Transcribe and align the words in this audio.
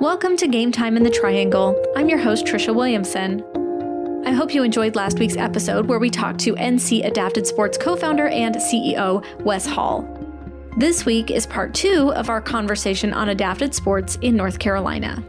Welcome 0.00 0.36
to 0.36 0.46
Game 0.46 0.72
Time 0.72 0.98
in 0.98 1.04
the 1.04 1.10
Triangle. 1.10 1.74
I'm 1.96 2.10
your 2.10 2.18
host, 2.18 2.44
Trisha 2.44 2.74
Williamson. 2.74 3.42
I 4.26 4.30
hope 4.30 4.52
you 4.52 4.62
enjoyed 4.62 4.94
last 4.94 5.18
week's 5.18 5.38
episode 5.38 5.86
where 5.86 5.98
we 5.98 6.10
talked 6.10 6.38
to 6.40 6.54
NC 6.54 7.06
Adapted 7.06 7.46
Sports 7.46 7.78
co 7.78 7.96
founder 7.96 8.28
and 8.28 8.56
CEO 8.56 9.24
Wes 9.40 9.64
Hall. 9.64 10.06
This 10.76 11.06
week 11.06 11.30
is 11.30 11.46
part 11.46 11.72
two 11.72 12.12
of 12.12 12.28
our 12.28 12.42
conversation 12.42 13.14
on 13.14 13.30
adapted 13.30 13.74
sports 13.74 14.18
in 14.20 14.36
North 14.36 14.58
Carolina. 14.58 15.24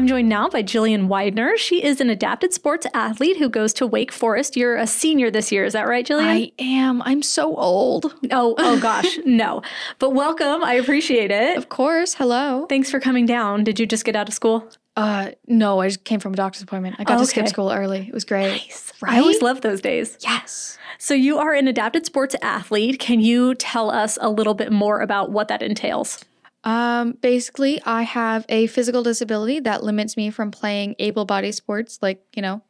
I'm 0.00 0.06
joined 0.06 0.30
now 0.30 0.48
by 0.48 0.62
Jillian 0.62 1.08
Weidner. 1.08 1.58
She 1.58 1.84
is 1.84 2.00
an 2.00 2.08
adapted 2.08 2.54
sports 2.54 2.86
athlete 2.94 3.36
who 3.36 3.50
goes 3.50 3.74
to 3.74 3.86
Wake 3.86 4.10
Forest. 4.12 4.56
You're 4.56 4.76
a 4.76 4.86
senior 4.86 5.30
this 5.30 5.52
year, 5.52 5.66
is 5.66 5.74
that 5.74 5.86
right, 5.86 6.06
Jillian? 6.06 6.24
I 6.24 6.52
am. 6.58 7.02
I'm 7.02 7.20
so 7.20 7.54
old. 7.54 8.06
Oh, 8.30 8.54
oh 8.56 8.80
gosh, 8.80 9.18
no. 9.26 9.60
But 9.98 10.14
welcome. 10.14 10.64
I 10.64 10.72
appreciate 10.72 11.30
it. 11.30 11.58
Of 11.58 11.68
course. 11.68 12.14
Hello. 12.14 12.64
Thanks 12.66 12.90
for 12.90 12.98
coming 12.98 13.26
down. 13.26 13.62
Did 13.62 13.78
you 13.78 13.84
just 13.84 14.06
get 14.06 14.16
out 14.16 14.26
of 14.26 14.32
school? 14.32 14.66
Uh, 14.96 15.32
no, 15.46 15.80
I 15.80 15.88
just 15.88 16.04
came 16.04 16.18
from 16.18 16.32
a 16.32 16.36
doctor's 16.36 16.62
appointment. 16.62 16.96
I 16.98 17.04
got 17.04 17.18
to 17.18 17.26
skip 17.26 17.48
school 17.48 17.70
early. 17.70 18.06
It 18.08 18.14
was 18.14 18.24
great. 18.24 18.52
Nice. 18.52 18.94
Right? 19.02 19.16
I 19.16 19.20
always 19.20 19.42
love 19.42 19.60
those 19.60 19.82
days. 19.82 20.16
Yes. 20.20 20.78
So 20.96 21.12
you 21.12 21.36
are 21.36 21.52
an 21.52 21.68
adapted 21.68 22.06
sports 22.06 22.34
athlete. 22.40 23.00
Can 23.00 23.20
you 23.20 23.54
tell 23.54 23.90
us 23.90 24.16
a 24.22 24.30
little 24.30 24.54
bit 24.54 24.72
more 24.72 25.02
about 25.02 25.30
what 25.30 25.48
that 25.48 25.60
entails? 25.60 26.24
Um, 26.64 27.12
basically, 27.12 27.80
I 27.84 28.02
have 28.02 28.44
a 28.48 28.66
physical 28.66 29.02
disability 29.02 29.60
that 29.60 29.82
limits 29.82 30.16
me 30.16 30.30
from 30.30 30.50
playing 30.50 30.94
able-bodied 30.98 31.54
sports 31.54 31.98
like, 32.02 32.22
you 32.34 32.42
know, 32.42 32.62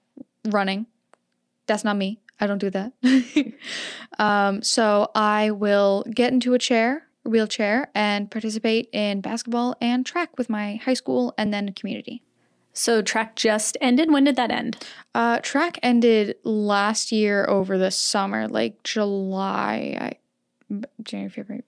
running. 0.48 0.86
That's 1.66 1.84
not 1.84 1.96
me. 1.96 2.20
I 2.40 2.46
don't 2.46 2.58
do 2.58 2.70
that. 2.70 2.92
um, 4.18 4.62
so 4.62 5.10
I 5.14 5.50
will 5.50 6.04
get 6.10 6.32
into 6.32 6.54
a 6.54 6.58
chair, 6.58 7.04
wheelchair, 7.24 7.90
and 7.94 8.30
participate 8.30 8.88
in 8.92 9.20
basketball 9.20 9.76
and 9.80 10.06
track 10.06 10.38
with 10.38 10.48
my 10.48 10.76
high 10.76 10.94
school 10.94 11.34
and 11.36 11.52
then 11.52 11.72
community. 11.72 12.22
So 12.72 13.02
track 13.02 13.36
just 13.36 13.76
ended. 13.80 14.10
When 14.10 14.24
did 14.24 14.36
that 14.36 14.50
end? 14.50 14.76
Uh, 15.14 15.40
track 15.42 15.78
ended 15.82 16.36
last 16.44 17.12
year 17.12 17.44
over 17.48 17.76
the 17.76 17.90
summer, 17.90 18.48
like 18.48 18.82
July. 18.84 19.96
I 20.00 20.12
January, 21.02 21.30
February. 21.30 21.64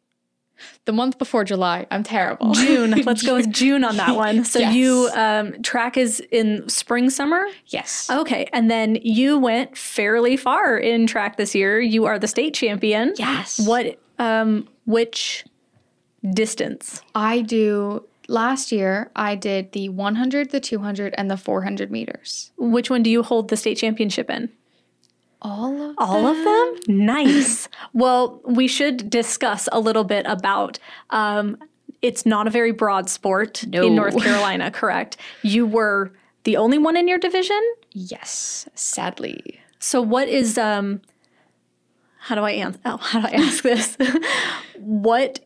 The 0.85 0.93
month 0.93 1.19
before 1.19 1.45
July. 1.45 1.87
I'm 1.91 2.03
terrible. 2.03 2.53
June. 2.55 2.91
Let's 3.05 3.23
go 3.23 3.35
with 3.37 3.51
June 3.63 3.85
on 3.85 3.97
that 3.97 4.17
one. 4.17 4.45
So 4.45 4.59
Yes. 4.59 4.75
you 4.75 5.11
um, 5.15 5.63
track 5.63 5.97
is 5.97 6.21
in 6.33 6.69
spring, 6.69 7.11
summer. 7.11 7.45
yes. 7.67 8.09
Okay, 8.11 8.49
and 8.53 8.71
then 8.71 8.97
you 9.03 9.39
went 9.39 9.77
fairly 9.77 10.37
far 10.37 10.77
in 10.79 11.07
track 11.07 11.37
this 11.37 11.55
year. 11.55 11.81
You 11.81 12.05
are 12.07 12.19
the 12.19 12.29
state 12.29 12.55
champion. 12.55 13.15
Yes. 13.17 13.59
What? 13.67 13.99
Um, 14.19 14.69
which 14.87 15.45
distance? 16.33 17.03
I 17.15 17.41
do. 17.43 18.07
Last 18.29 18.71
year, 18.73 19.11
I 19.17 19.35
did 19.35 19.73
the 19.73 19.89
100, 19.89 20.51
the 20.51 20.61
200, 20.61 21.15
and 21.19 21.31
the 21.31 21.37
400 21.37 21.91
meters. 21.91 22.53
Which 22.57 22.89
one 22.89 23.03
do 23.03 23.11
you 23.11 23.23
hold 23.23 23.49
the 23.49 23.57
state 23.57 23.77
championship 23.77 24.31
in? 24.31 24.49
All 25.43 25.91
of 25.91 25.95
All 25.99 26.27
of 26.27 26.37
them? 26.45 26.97
Nice. 27.05 27.69
well, 27.93 28.41
we 28.45 28.67
should 28.69 29.11
discuss 29.11 29.69
a 29.73 29.81
little 29.81 30.05
bit 30.05 30.25
about 30.27 30.79
um, 31.11 31.59
it's 32.01 32.25
not 32.25 32.47
a 32.47 32.51
very 32.51 32.73
broad 32.73 33.11
sport 33.11 33.65
No. 33.67 33.87
in 33.87 33.95
North 33.95 34.21
Carolina, 34.23 34.71
correct? 34.81 35.17
You 35.43 35.67
were 35.67 36.13
the 36.45 36.57
only 36.57 36.79
one 36.79 36.97
in 36.97 37.07
your 37.09 37.19
division? 37.19 37.61
Yes, 37.93 38.69
sadly. 38.75 39.61
So 39.79 40.01
what 40.01 40.29
is 40.29 40.57
um 40.59 41.01
how 42.21 42.37
do 42.37 42.43
I 42.43 42.53
answer 42.53 42.79
oh, 42.85 42.97
how 42.99 43.21
do 43.21 43.27
I 43.27 43.31
ask 43.31 43.63
this? 43.63 43.97
what 44.79 45.41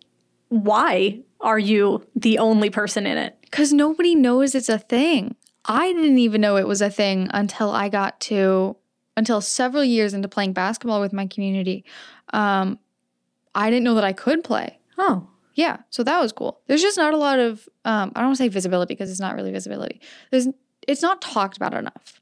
why 0.49 1.21
are 1.41 1.59
you 1.59 2.07
the 2.15 2.39
only 2.39 2.71
person 2.71 3.07
in 3.07 3.17
it? 3.19 3.37
Because 3.43 3.73
nobody 3.73 4.15
knows 4.15 4.55
it's 4.55 4.69
a 4.69 4.79
thing. 4.79 5.37
I 5.65 5.93
didn't 5.93 6.19
even 6.19 6.41
know 6.41 6.57
it 6.57 6.69
was 6.69 6.81
a 6.81 6.91
thing 6.91 7.29
until 7.33 7.71
I 7.71 7.89
got 7.89 8.21
to, 8.21 8.77
until 9.17 9.41
several 9.41 9.85
years 9.85 10.15
into 10.15 10.29
playing 10.29 10.53
basketball 10.53 11.01
with 11.01 11.13
my 11.13 11.27
community. 11.27 11.85
Um, 12.33 12.79
I 13.55 13.71
didn't 13.71 13.85
know 13.85 13.95
that 13.95 14.05
I 14.05 14.13
could 14.13 14.45
play. 14.45 14.79
Oh. 14.99 15.29
Yeah, 15.55 15.79
so 15.89 16.05
that 16.05 16.21
was 16.21 16.33
cool. 16.33 16.61
There's 16.67 16.83
just 16.83 16.99
not 16.99 17.15
a 17.15 17.17
lot 17.17 17.39
of, 17.39 17.67
um, 17.87 18.13
I 18.15 18.21
don't 18.21 18.29
want 18.29 18.37
to 18.37 18.45
say 18.45 18.49
visibility 18.49 18.93
because 18.93 19.11
it's 19.11 19.21
not 19.21 19.35
really 19.35 19.51
visibility. 19.51 20.03
There's, 20.31 20.49
it's 20.87 21.01
not 21.01 21.23
talked 21.23 21.57
about 21.57 21.73
enough. 21.73 22.21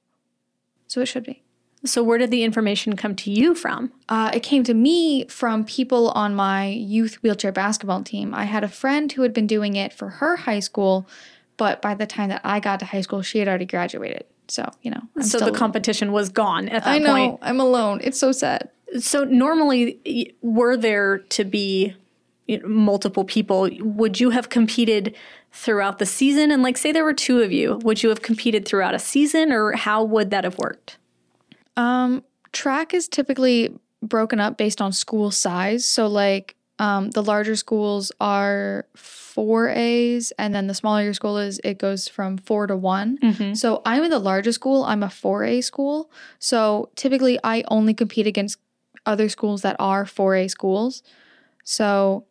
So 0.87 1.01
it 1.01 1.07
should 1.07 1.25
be. 1.25 1.43
So 1.85 2.03
where 2.05 2.17
did 2.17 2.31
the 2.31 2.45
information 2.45 2.95
come 2.95 3.17
to 3.17 3.33
you 3.33 3.57
from? 3.57 3.93
Uh, 4.09 4.31
it 4.33 4.45
came 4.45 4.63
to 4.65 4.73
me 4.73 5.27
from 5.27 5.65
people 5.65 6.11
on 6.11 6.37
my 6.37 6.69
youth 6.69 7.17
wheelchair 7.25 7.51
basketball 7.51 8.05
team. 8.05 8.33
I 8.35 8.45
had 8.45 8.63
a 8.63 8.69
friend 8.69 9.11
who 9.11 9.23
had 9.23 9.35
been 9.35 9.49
doing 9.49 9.75
it 9.75 9.93
for 9.93 10.09
her 10.09 10.37
high 10.37 10.61
school, 10.61 11.09
but 11.57 11.83
by 11.83 11.95
the 11.95 12.07
time 12.07 12.29
that 12.29 12.41
I 12.45 12.61
got 12.61 12.79
to 12.81 12.87
high 12.87 13.01
school, 13.01 13.21
she 13.21 13.41
had 13.41 13.49
already 13.49 13.67
graduated. 13.67 14.25
So, 14.49 14.71
you 14.83 14.91
know, 14.91 15.01
I'm 15.17 15.23
so 15.23 15.39
the 15.39 15.53
competition 15.53 16.13
was 16.13 16.29
gone 16.29 16.69
at 16.69 16.85
that 16.85 16.91
I 16.91 16.99
know, 16.99 17.15
point. 17.15 17.39
I'm 17.43 17.61
alone. 17.61 18.01
It's 18.03 18.19
so 18.19 18.33
sad. 18.33 18.71
So 18.99 19.25
normally 19.25 20.35
were 20.43 20.77
there 20.77 21.19
to 21.19 21.45
be 21.45 21.95
multiple 22.65 23.25
people, 23.25 23.69
would 23.81 24.21
you 24.21 24.31
have 24.31 24.51
competed 24.51 25.15
throughout 25.53 25.99
the 25.99 26.07
season 26.07 26.51
and 26.51 26.63
like 26.63 26.77
say 26.77 26.93
there 26.93 27.05
were 27.05 27.15
two 27.15 27.41
of 27.41 27.53
you, 27.53 27.81
would 27.85 28.03
you 28.03 28.09
have 28.09 28.23
competed 28.23 28.67
throughout 28.67 28.95
a 28.95 28.99
season 28.99 29.53
or 29.53 29.73
how 29.73 30.03
would 30.03 30.31
that 30.31 30.45
have 30.45 30.59
worked? 30.59 30.99
Um, 31.77 32.23
track 32.53 32.93
is 32.93 33.09
typically 33.09 33.75
broken 34.03 34.41
up 34.41 34.57
based 34.57 34.81
on 34.81 34.93
school 34.93 35.31
size. 35.31 35.85
So, 35.85 36.07
like, 36.07 36.54
um, 36.79 37.11
the 37.11 37.23
larger 37.23 37.55
schools 37.57 38.11
are 38.21 38.87
four 38.97 39.69
A's, 39.69 40.33
and 40.39 40.55
then 40.55 40.67
the 40.67 40.75
smaller 40.75 41.03
your 41.03 41.15
school 41.15 41.39
is, 41.39 41.61
it 41.63 41.79
goes 41.79 42.09
from 42.09 42.37
four 42.37 42.67
to 42.67 42.77
one. 42.77 43.19
Mm-hmm. 43.19 43.55
So, 43.55 43.81
I'm 43.85 44.03
in 44.03 44.11
the 44.11 44.19
larger 44.19 44.53
school. 44.53 44.85
I'm 44.85 45.03
a 45.03 45.11
four 45.11 45.45
A 45.45 45.61
school. 45.61 46.11
So, 46.39 46.91
typically, 46.97 47.39
I 47.45 47.63
only 47.69 47.95
compete 47.95 48.27
against 48.27 48.59
other 49.07 49.29
schools 49.29 49.63
that 49.63 49.77
are 49.79 50.05
four 50.05 50.35
A 50.35 50.49
schools. 50.49 51.03
So, 51.63 52.27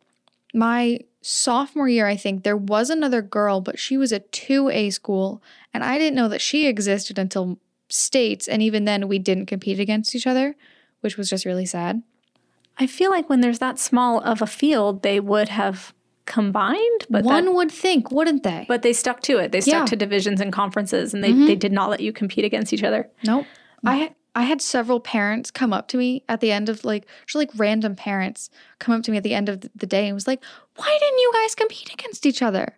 my 0.53 0.99
sophomore 1.21 1.87
year, 1.87 2.05
I 2.05 2.17
think 2.17 2.43
there 2.43 2.57
was 2.57 2.89
another 2.89 3.21
girl, 3.21 3.61
but 3.61 3.79
she 3.79 3.97
was 3.97 4.11
a 4.11 4.19
2A 4.19 4.91
school, 4.91 5.41
and 5.73 5.83
I 5.83 5.97
didn't 5.97 6.15
know 6.15 6.27
that 6.27 6.41
she 6.41 6.67
existed 6.67 7.17
until 7.17 7.59
states. 7.89 8.47
And 8.47 8.61
even 8.61 8.85
then, 8.85 9.07
we 9.07 9.19
didn't 9.19 9.45
compete 9.45 9.79
against 9.79 10.13
each 10.15 10.27
other, 10.27 10.55
which 10.99 11.17
was 11.17 11.29
just 11.29 11.45
really 11.45 11.65
sad. 11.65 12.03
I 12.79 12.87
feel 12.87 13.11
like 13.11 13.29
when 13.29 13.41
there's 13.41 13.59
that 13.59 13.77
small 13.79 14.19
of 14.21 14.41
a 14.41 14.47
field, 14.47 15.03
they 15.03 15.19
would 15.19 15.49
have 15.49 15.93
combined, 16.25 17.05
but 17.09 17.23
One 17.23 17.45
that, 17.45 17.51
would 17.53 17.71
think, 17.71 18.09
wouldn't 18.11 18.43
they? 18.43 18.65
but 18.67 18.81
they 18.81 18.93
stuck 18.93 19.21
to 19.23 19.37
it. 19.37 19.51
They 19.51 19.61
stuck 19.61 19.73
Yeah. 19.81 19.85
to 19.85 19.95
divisions 19.95 20.39
and 20.41 20.51
conferences, 20.53 21.13
and 21.13 21.23
they, 21.23 21.31
Mhm. 21.33 21.47
they 21.47 21.55
did 21.55 21.71
not 21.71 21.89
let 21.89 21.99
you 21.99 22.11
compete 22.13 22.45
against 22.45 22.73
each 22.73 22.83
other. 22.83 23.09
nope. 23.25 23.45
I 23.85 24.13
I 24.35 24.43
had 24.43 24.63
several 24.63 24.99
parents 24.99 25.51
come 25.51 25.71
up 25.73 25.87
to 25.89 25.97
me 25.97 26.23
at 26.27 26.39
the 26.39 26.51
end 26.51 26.67
of 26.67 26.83
like 26.83 27.05
just 27.27 27.35
like 27.35 27.51
random 27.55 27.95
parents 27.95 28.49
come 28.79 28.95
up 28.95 29.03
to 29.03 29.11
me 29.11 29.17
at 29.17 29.23
the 29.23 29.35
end 29.35 29.47
of 29.47 29.61
the 29.75 29.85
day 29.85 30.07
and 30.07 30.15
was 30.15 30.25
like, 30.25 30.41
"Why 30.77 30.97
didn't 30.99 31.19
you 31.19 31.31
guys 31.33 31.53
compete 31.53 31.93
against 31.93 32.25
each 32.25 32.41
other?" 32.41 32.77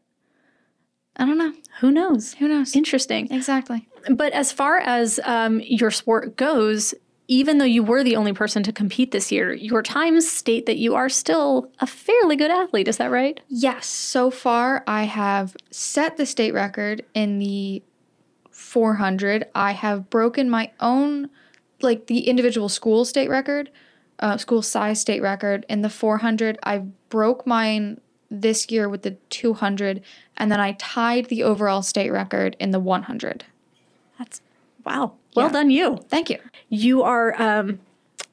I 1.16 1.26
don't 1.26 1.38
know. 1.38 1.54
Who 1.80 1.92
knows? 1.92 2.34
Who 2.34 2.50
knows? 2.50 2.76
Interesting. 2.76 3.32
Exactly. 3.32 3.88
But 4.10 4.34
as 4.34 4.52
far 4.52 4.80
as 4.80 5.18
um, 5.24 5.62
your 5.62 5.92
sport 5.92 6.36
goes, 6.36 6.94
even 7.28 7.58
though 7.58 7.66
you 7.66 7.84
were 7.84 8.04
the 8.04 8.16
only 8.16 8.34
person 8.34 8.64
to 8.64 8.72
compete 8.72 9.12
this 9.12 9.32
year, 9.32 9.54
your 9.54 9.82
times 9.82 10.30
state 10.30 10.66
that 10.66 10.78
you 10.78 10.96
are 10.96 11.10
still 11.10 11.72
a 11.80 11.88
fairly 11.88 12.36
good 12.36 12.52
athlete. 12.52 12.88
Is 12.88 12.98
that 12.98 13.12
right? 13.12 13.40
Yes, 13.48 13.88
so 13.88 14.30
far 14.30 14.84
I 14.88 15.04
have 15.04 15.56
set 15.72 16.18
the 16.18 16.26
state 16.26 16.54
record 16.54 17.04
in 17.14 17.40
the 17.40 17.82
400. 18.52 19.48
I 19.56 19.72
have 19.72 20.10
broken 20.10 20.50
my 20.50 20.72
own, 20.80 21.30
like 21.82 22.08
the 22.08 22.28
individual 22.28 22.70
school 22.70 23.06
state 23.06 23.30
record, 23.30 23.72
uh, 24.20 24.38
school 24.38 24.62
size 24.62 25.02
state 25.02 25.22
record 25.22 25.66
in 25.68 25.82
the 25.82 25.90
400. 25.90 26.60
I 26.64 26.80
broke 27.10 27.48
mine 27.48 28.00
this 28.30 28.70
year 28.70 28.88
with 28.88 29.04
the 29.04 29.12
200, 29.30 30.02
and 30.38 30.52
then 30.52 30.60
I 30.60 30.74
tied 30.74 31.26
the 31.26 31.44
overall 31.44 31.82
state 31.82 32.12
record 32.12 32.56
in 32.60 32.72
the 32.72 32.80
100. 32.80 33.46
That's 34.18 34.42
wow. 34.86 35.14
Well 35.36 35.48
Yeah. 35.48 35.54
done, 35.54 35.70
you. 35.70 36.00
Thank 36.10 36.30
you. 36.30 36.40
You 36.70 37.04
are 37.04 37.40
um, 37.42 37.80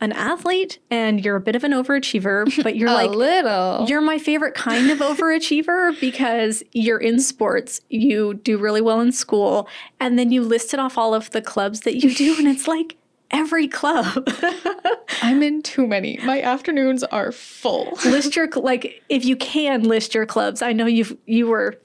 an 0.01 0.13
athlete 0.13 0.79
and 0.91 1.25
you're 1.25 1.37
a 1.37 1.41
bit 1.41 1.55
of 1.57 1.65
an 1.65 1.73
overachiever, 1.73 2.45
but 2.63 2.77
you're 2.77 2.91
like 2.91 3.11
little. 3.11 3.87
You're 3.89 4.01
my 4.01 4.19
favorite 4.19 4.55
kind 4.55 4.91
of 4.91 4.99
overachiever 4.99 5.99
because 6.01 6.63
you're 6.73 6.99
in 6.99 7.21
sports, 7.21 7.81
you 7.89 8.35
do 8.35 8.59
really 8.59 8.81
well 8.81 9.01
in 9.01 9.13
school, 9.13 9.69
and 10.01 10.19
then 10.19 10.33
you 10.33 10.43
listed 10.43 10.81
off 10.81 10.99
all 10.99 11.15
of 11.15 11.31
the 11.31 11.43
clubs 11.43 11.81
that 11.81 12.03
you 12.03 12.15
do, 12.15 12.37
and 12.39 12.49
it's 12.49 12.67
like 12.67 12.97
every 13.31 13.67
club. 13.69 14.29
I'm 15.23 15.43
in 15.43 15.63
too 15.63 15.87
many. 15.87 16.19
My 16.25 16.43
afternoons 16.43 17.03
are 17.05 17.33
full. 17.33 17.97
list 18.05 18.37
your 18.37 18.49
like 18.51 19.03
if 19.09 19.25
you 19.25 19.37
can 19.37 19.85
list 19.85 20.15
your 20.15 20.27
clubs. 20.27 20.63
I 20.63 20.73
know 20.73 20.87
you've 20.87 21.17
you 21.27 21.47
were 21.47 21.79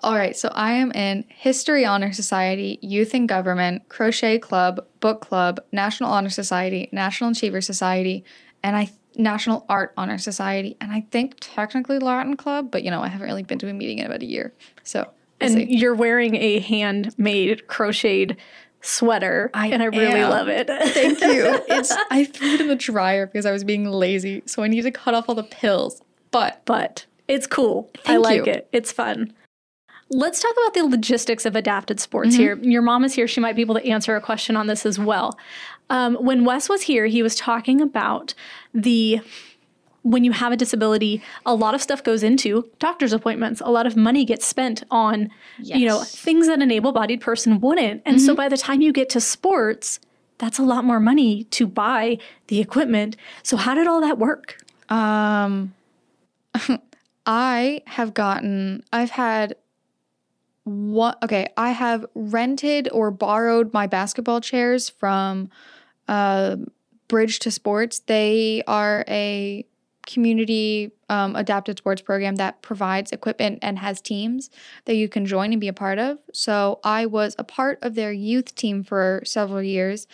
All 0.00 0.14
right, 0.14 0.36
so 0.36 0.48
I 0.54 0.72
am 0.72 0.92
in 0.92 1.24
History 1.28 1.84
Honor 1.84 2.12
Society, 2.12 2.78
Youth 2.82 3.14
in 3.14 3.26
Government, 3.26 3.88
Crochet 3.88 4.38
Club, 4.38 4.84
Book 5.00 5.20
Club, 5.20 5.60
National 5.72 6.10
Honor 6.10 6.30
Society, 6.30 6.88
National 6.92 7.30
Achiever 7.30 7.60
Society, 7.60 8.24
and 8.62 8.76
I 8.76 8.90
National 9.16 9.66
Art 9.68 9.92
Honor 9.96 10.18
Society, 10.18 10.76
and 10.80 10.92
I 10.92 11.06
think 11.10 11.34
technically 11.40 11.98
Latin 11.98 12.36
Club, 12.36 12.70
but 12.70 12.84
you 12.84 12.90
know, 12.90 13.02
I 13.02 13.08
haven't 13.08 13.26
really 13.26 13.42
been 13.42 13.58
to 13.58 13.68
a 13.68 13.72
meeting 13.72 13.98
in 13.98 14.06
about 14.06 14.22
a 14.22 14.26
year. 14.26 14.52
So, 14.84 15.00
we'll 15.40 15.50
and 15.50 15.68
see. 15.68 15.76
you're 15.76 15.94
wearing 15.94 16.36
a 16.36 16.60
handmade 16.60 17.66
crocheted 17.66 18.36
sweater, 18.80 19.50
I 19.54 19.68
and 19.68 19.82
I 19.82 19.86
really 19.86 20.20
am. 20.20 20.30
love 20.30 20.48
it. 20.48 20.66
Thank 20.94 21.20
you. 21.20 21.60
It's 21.68 21.92
I 22.10 22.24
threw 22.24 22.54
it 22.54 22.60
in 22.60 22.68
the 22.68 22.76
dryer 22.76 23.26
because 23.26 23.44
I 23.44 23.52
was 23.52 23.64
being 23.64 23.84
lazy, 23.84 24.42
so 24.46 24.62
I 24.62 24.68
need 24.68 24.82
to 24.82 24.90
cut 24.90 25.14
off 25.14 25.28
all 25.28 25.34
the 25.34 25.42
pills. 25.42 26.00
But 26.30 26.62
but 26.64 27.06
it's 27.26 27.46
cool. 27.46 27.90
I 28.06 28.16
like 28.16 28.46
you. 28.46 28.52
it. 28.52 28.68
It's 28.72 28.92
fun. 28.92 29.32
Let's 30.10 30.40
talk 30.40 30.52
about 30.62 30.74
the 30.74 30.84
logistics 30.84 31.44
of 31.44 31.54
adapted 31.54 32.00
sports 32.00 32.30
Mm-hmm. 32.30 32.38
here. 32.40 32.56
Your 32.62 32.82
mom 32.82 33.04
is 33.04 33.14
here. 33.14 33.28
She 33.28 33.40
might 33.40 33.56
be 33.56 33.62
able 33.62 33.74
to 33.74 33.84
answer 33.86 34.16
a 34.16 34.20
question 34.20 34.56
on 34.56 34.66
this 34.66 34.86
as 34.86 34.98
well. 34.98 35.38
Um, 35.90 36.14
when 36.16 36.44
Wes 36.44 36.68
was 36.68 36.82
here, 36.82 37.06
he 37.06 37.22
was 37.22 37.34
talking 37.34 37.80
about 37.80 38.34
the 38.74 39.20
when 40.02 40.24
you 40.24 40.32
have 40.32 40.52
a 40.52 40.56
disability, 40.56 41.22
a 41.44 41.54
lot 41.54 41.74
of 41.74 41.82
stuff 41.82 42.02
goes 42.02 42.22
into 42.22 42.66
doctor's 42.78 43.12
appointments. 43.12 43.60
A 43.62 43.70
lot 43.70 43.86
of 43.86 43.96
money 43.96 44.24
gets 44.24 44.46
spent 44.46 44.82
on, 44.90 45.28
you 45.80 45.86
know, 45.86 46.00
things 46.02 46.46
that 46.46 46.62
an 46.62 46.70
able-bodied 46.70 47.20
person 47.20 47.60
wouldn't. 47.60 48.00
And 48.06 48.18
so 48.20 48.34
by 48.34 48.48
the 48.48 48.56
time 48.56 48.80
you 48.80 48.92
get 48.92 49.10
to 49.10 49.20
sports, 49.20 50.00
that's 50.38 50.58
a 50.58 50.62
lot 50.62 50.84
more 50.84 51.00
money 51.00 51.44
to 51.44 51.66
buy 51.66 52.18
the 52.46 52.60
equipment. 52.60 53.16
So 53.42 53.56
how 53.58 53.74
did 53.74 53.86
all 53.86 54.00
that 54.00 54.18
work? 54.18 54.62
um 54.88 55.74
I 57.26 57.82
have 57.86 58.14
gotten 58.14 58.82
I've 58.92 59.10
had 59.10 59.54
okay, 61.22 61.48
I 61.56 61.70
have 61.70 62.06
rented 62.14 62.88
or 62.92 63.10
borrowed 63.10 63.72
my 63.72 63.86
basketball 63.86 64.40
chairs 64.40 64.88
from 64.88 65.50
uh 66.06 66.56
Bridge 67.08 67.40
II 67.44 67.50
Sports. 67.50 68.00
They 68.00 68.62
are 68.66 69.04
a 69.08 69.66
community 70.08 70.90
um, 71.10 71.36
adapted 71.36 71.76
sports 71.76 72.00
program 72.00 72.36
that 72.36 72.62
provides 72.62 73.12
equipment 73.12 73.58
and 73.60 73.78
has 73.78 74.00
teams 74.00 74.48
that 74.86 74.94
you 74.94 75.08
can 75.08 75.26
join 75.26 75.52
and 75.52 75.60
be 75.60 75.68
a 75.68 75.72
part 75.72 75.98
of. 75.98 76.18
So 76.32 76.80
I 76.82 77.04
was 77.04 77.34
a 77.38 77.44
part 77.44 77.78
of 77.82 77.94
their 77.94 78.10
youth 78.10 78.54
team 78.54 78.82
for 78.82 79.22
several 79.26 79.62
years 79.62 80.06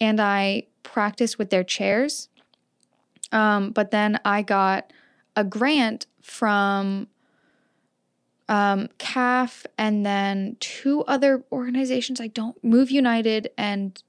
and 0.00 0.20
I 0.20 0.68
practiced 0.84 1.36
with 1.36 1.50
their 1.50 1.64
chairs. 1.64 2.28
Um, 3.32 3.72
but 3.72 3.90
then 3.90 4.20
I 4.24 4.42
got 4.42 4.92
a 5.34 5.42
grant 5.44 6.06
from 6.22 7.08
um, 8.50 8.88
CAF 8.98 9.64
and 9.78 10.04
then 10.04 10.56
two 10.60 11.02
other 11.04 11.42
organizations. 11.50 12.20
I 12.20 12.26
don't 12.26 12.62
Move 12.62 12.90
United 12.90 13.50
and 13.56 14.02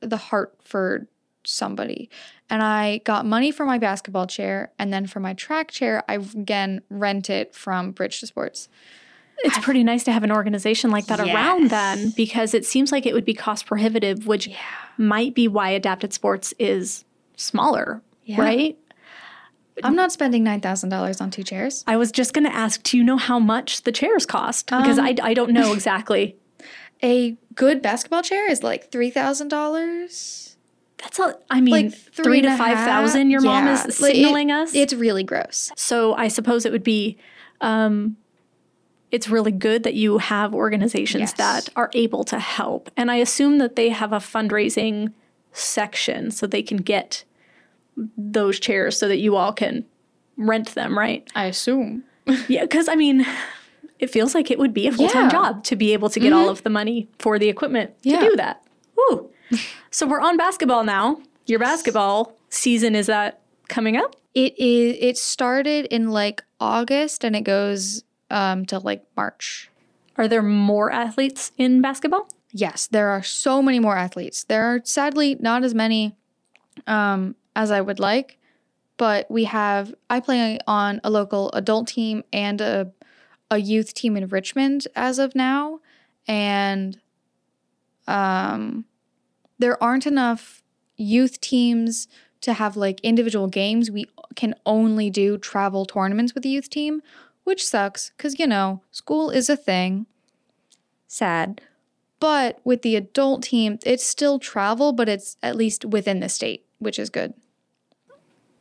the 0.00 0.16
Hartford 0.16 1.06
somebody. 1.44 2.08
And 2.48 2.62
I 2.62 2.98
got 3.04 3.26
money 3.26 3.50
for 3.52 3.66
my 3.66 3.78
basketball 3.78 4.26
chair. 4.26 4.72
And 4.78 4.92
then 4.92 5.06
for 5.06 5.20
my 5.20 5.34
track 5.34 5.70
chair, 5.70 6.02
I 6.08 6.14
again 6.14 6.80
rent 6.88 7.28
it 7.30 7.54
from 7.54 7.92
Bridge 7.92 8.22
II 8.22 8.26
Sports. 8.26 8.68
It's 9.44 9.58
pretty 9.58 9.82
nice 9.84 10.04
to 10.04 10.12
have 10.12 10.22
an 10.22 10.30
organization 10.32 10.90
like 10.90 11.06
that 11.06 11.18
around 11.20 11.70
then 11.70 12.12
because 12.16 12.54
it 12.54 12.64
seems 12.64 12.92
like 12.92 13.06
it 13.06 13.12
would 13.14 13.24
be 13.24 13.34
cost 13.34 13.66
prohibitive, 13.66 14.26
which 14.26 14.48
might 14.96 15.34
be 15.34 15.48
why 15.48 15.70
adapted 15.70 16.12
sports 16.12 16.54
is 16.58 17.04
smaller, 17.36 18.02
Yeah. 18.24 18.40
right? 18.40 18.78
I'm 19.82 19.94
not 19.96 20.12
spending 20.12 20.44
$9,000 20.44 21.20
on 21.20 21.30
two 21.30 21.42
chairs. 21.42 21.82
I 21.86 21.96
was 21.96 22.12
just 22.12 22.34
going 22.34 22.44
to 22.44 22.54
ask, 22.54 22.82
do 22.82 22.96
you 22.98 23.04
know 23.04 23.16
how 23.16 23.38
much 23.38 23.82
the 23.82 23.92
chairs 23.92 24.26
cost? 24.26 24.66
Because 24.66 24.98
Um, 24.98 25.04
I, 25.06 25.16
I 25.22 25.34
don't 25.34 25.52
know 25.52 25.72
exactly. 25.72 26.36
A 27.02 27.36
good 27.54 27.82
basketball 27.82 28.22
chair 28.22 28.48
is 28.50 28.62
like 28.62 28.90
$3,000. 28.92 30.56
That's 30.98 31.18
a, 31.18 31.36
I 31.50 31.60
mean, 31.60 31.72
Like 31.72 31.92
three, 31.94 32.24
three 32.24 32.40
to 32.42 32.48
and 32.48 32.54
a 32.54 32.58
five 32.58 32.76
half. 32.76 32.86
thousand. 32.86 33.30
Your 33.30 33.40
mom 33.40 33.66
Yeah. 33.66 33.72
is 33.86 34.00
Like, 34.00 34.12
it- 34.12 34.16
signaling 34.16 34.50
us. 34.52 34.74
It's 34.74 34.92
really 34.94 35.24
gross. 35.24 35.70
so 35.76 36.14
I 36.14 36.28
suppose 36.28 36.64
it 36.64 36.70
would 36.70 36.84
be, 36.84 37.18
um, 37.60 38.16
it's 39.10 39.28
really 39.28 39.50
good 39.52 39.82
that 39.82 39.94
you 39.94 40.18
have 40.18 40.54
organizations 40.54 41.20
Yes. 41.20 41.32
that 41.34 41.68
are 41.76 41.90
able 41.92 42.22
to 42.24 42.38
help, 42.38 42.88
and 42.96 43.10
I 43.10 43.16
assume 43.16 43.58
that 43.58 43.74
they 43.76 43.90
have 43.90 44.12
a 44.12 44.18
fundraising 44.18 45.12
section 45.52 46.30
so 46.30 46.46
they 46.46 46.62
can 46.62 46.78
get 46.78 47.24
those 48.16 48.58
chairs 48.58 48.98
so 48.98 49.08
that 49.08 49.18
you 49.18 49.36
all 49.36 49.52
can 49.52 49.84
rent 50.36 50.74
them, 50.74 50.98
right? 50.98 51.28
I 51.34 51.46
assume. 51.46 52.04
Yeah, 52.48 52.62
because 52.62 52.88
I 52.88 52.94
mean, 52.94 53.26
it 53.98 54.10
feels 54.10 54.34
like 54.34 54.50
it 54.50 54.58
would 54.58 54.72
be 54.74 54.86
a 54.86 54.92
full 54.92 55.08
time 55.08 55.24
Yeah. 55.24 55.28
Mm-hmm. 55.30 55.36
job 55.56 55.64
to 55.64 55.76
be 55.76 55.92
able 55.92 56.08
to 56.10 56.20
get 56.20 56.32
all 56.32 56.48
of 56.48 56.62
the 56.62 56.70
money 56.70 57.08
for 57.18 57.38
the 57.38 57.48
equipment 57.48 57.92
Yeah. 58.02 58.20
to 58.20 58.30
do 58.30 58.36
that. 58.36 58.62
Woo. 58.96 59.30
so 59.90 60.06
we're 60.06 60.20
on 60.20 60.36
basketball 60.36 60.84
now. 60.84 61.20
Your 61.46 61.58
basketball 61.58 62.36
season 62.48 62.94
is 62.94 63.06
that 63.06 63.40
coming 63.68 63.96
up? 63.96 64.16
It 64.34 64.58
is. 64.58 64.96
It 65.00 65.18
started 65.18 65.86
in 65.86 66.10
like 66.10 66.42
August 66.60 67.24
and 67.24 67.34
it 67.36 67.42
goes 67.42 68.04
um 68.30 68.64
to 68.66 68.78
like 68.78 69.04
March. 69.16 69.68
Are 70.16 70.28
there 70.28 70.42
more 70.42 70.90
athletes 70.92 71.52
in 71.58 71.80
basketball? 71.82 72.28
Yes, 72.52 72.86
there 72.86 73.08
are 73.08 73.22
so 73.22 73.60
many 73.62 73.78
more 73.80 73.96
athletes. 73.96 74.44
There 74.44 74.62
are 74.64 74.80
sadly 74.84 75.36
not 75.40 75.64
as 75.64 75.74
many 75.74 76.14
um, 76.86 77.34
as 77.54 77.70
I 77.70 77.80
would 77.80 78.00
like, 78.00 78.38
but 78.96 79.30
we 79.30 79.44
have. 79.44 79.94
I 80.10 80.20
play 80.20 80.58
on 80.66 81.00
a 81.04 81.10
local 81.10 81.50
adult 81.52 81.88
team 81.88 82.24
and 82.32 82.60
a 82.60 82.92
a 83.50 83.58
youth 83.58 83.92
team 83.92 84.16
in 84.16 84.26
Richmond 84.28 84.88
as 84.96 85.18
of 85.18 85.34
now, 85.34 85.80
and 86.26 86.98
um, 88.06 88.86
there 89.58 89.82
aren't 89.82 90.06
enough 90.06 90.62
youth 90.96 91.40
teams 91.40 92.08
to 92.40 92.54
have 92.54 92.76
like 92.76 93.00
individual 93.02 93.46
games. 93.46 93.90
We 93.90 94.06
can 94.36 94.54
only 94.66 95.10
do 95.10 95.38
travel 95.38 95.84
tournaments 95.84 96.34
with 96.34 96.42
the 96.42 96.48
youth 96.48 96.70
team, 96.70 97.02
which 97.44 97.66
sucks 97.66 98.10
because 98.16 98.38
you 98.38 98.46
know 98.46 98.82
school 98.90 99.30
is 99.30 99.48
a 99.48 99.56
thing. 99.56 100.06
Sad. 101.06 101.60
But 102.20 102.60
with 102.64 102.82
the 102.82 102.94
adult 102.94 103.42
team, 103.42 103.78
it's 103.84 104.06
still 104.06 104.38
travel, 104.38 104.92
but 104.92 105.08
it's 105.08 105.36
at 105.42 105.56
least 105.56 105.84
within 105.84 106.20
the 106.20 106.28
state, 106.28 106.64
which 106.78 106.98
is 106.98 107.10
good. 107.10 107.34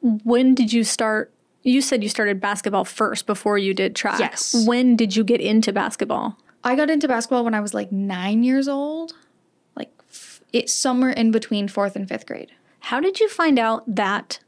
When 0.02 0.56
did 0.56 0.74
you 0.74 0.84
start? 0.84 1.34
You 1.64 1.82
said 1.82 2.02
you 2.02 2.10
started 2.10 2.42
basketball 2.42 2.86
first 2.86 3.28
before 3.28 3.58
you 3.58 3.74
did 3.74 3.96
track. 3.96 4.20
Yes. 4.20 4.66
When 4.66 4.96
did 4.96 5.16
you 5.16 5.24
get 5.24 5.42
into 5.42 5.72
basketball? 5.72 6.38
I 6.64 6.76
got 6.76 6.90
into 6.90 7.08
basketball 7.08 7.44
when 7.44 7.54
I 7.54 7.60
was 7.60 7.74
like 7.74 7.92
nine 7.92 8.44
years 8.44 8.68
old, 8.68 9.14
like 9.76 9.92
f- 10.10 10.42
it's 10.54 10.74
somewhere 10.74 11.12
in 11.12 11.32
between 11.32 11.68
fourth 11.68 11.96
and 11.96 12.08
fifth 12.08 12.26
grade. 12.26 12.52
How 12.80 13.00
did 13.00 13.20
you 13.20 13.30
find 13.30 13.60
out 13.60 13.84
that 13.96 14.40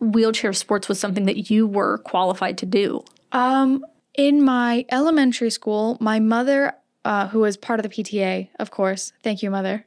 wheelchair 0.00 0.52
sports 0.52 0.88
was 0.88 0.98
something 0.98 1.24
that 1.26 1.50
you 1.50 1.66
were 1.66 1.98
qualified 1.98 2.58
to 2.58 2.66
do? 2.66 3.04
Um, 3.32 3.84
in 4.14 4.44
my 4.44 4.84
elementary 4.90 5.50
school, 5.50 5.96
my 6.00 6.20
mother, 6.20 6.72
uh, 7.04 7.28
who 7.28 7.40
was 7.40 7.56
part 7.56 7.78
of 7.78 7.84
the 7.84 7.88
PTA, 7.88 8.48
of 8.58 8.70
course, 8.70 9.12
thank 9.22 9.42
you, 9.42 9.50
mother. 9.50 9.84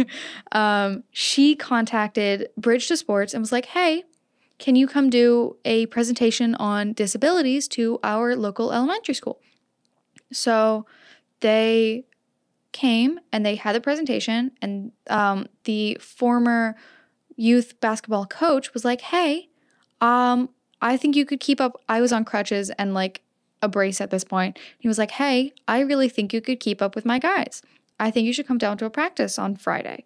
um, 0.52 1.04
she 1.10 1.54
contacted 1.54 2.48
Bridge 2.56 2.90
II 2.90 2.96
Sports 2.96 3.34
and 3.34 3.40
was 3.40 3.52
like, 3.52 3.66
"Hey, 3.66 4.04
can 4.62 4.76
you 4.76 4.86
come 4.86 5.10
do 5.10 5.56
a 5.64 5.86
presentation 5.86 6.54
on 6.54 6.92
disabilities 6.92 7.68
to 7.68 7.98
our 8.02 8.34
local 8.34 8.72
elementary 8.72 9.14
school?" 9.14 9.40
So 10.32 10.86
they 11.40 12.04
came 12.72 13.20
and 13.32 13.44
they 13.44 13.56
had 13.56 13.74
the 13.74 13.80
presentation, 13.80 14.52
and 14.62 14.92
um, 15.10 15.46
the 15.64 15.98
former 16.00 16.76
youth 17.36 17.78
basketball 17.80 18.24
coach 18.24 18.72
was 18.72 18.84
like, 18.84 19.02
"Hey, 19.02 19.50
um, 20.00 20.48
I 20.80 20.96
think 20.96 21.16
you 21.16 21.24
could 21.24 21.40
keep 21.40 21.60
up. 21.60 21.80
I 21.88 22.00
was 22.00 22.12
on 22.12 22.24
crutches 22.24 22.70
and 22.70 22.94
like 22.94 23.22
a 23.62 23.68
brace 23.68 24.00
at 24.00 24.10
this 24.10 24.24
point. 24.24 24.58
He 24.78 24.88
was 24.88 24.98
like, 24.98 25.12
Hey, 25.12 25.52
I 25.68 25.80
really 25.80 26.08
think 26.08 26.32
you 26.32 26.40
could 26.40 26.60
keep 26.60 26.82
up 26.82 26.94
with 26.94 27.06
my 27.06 27.18
guys. 27.18 27.62
I 27.98 28.10
think 28.10 28.26
you 28.26 28.32
should 28.32 28.48
come 28.48 28.58
down 28.58 28.76
to 28.78 28.84
a 28.84 28.90
practice 28.90 29.38
on 29.38 29.56
Friday. 29.56 30.04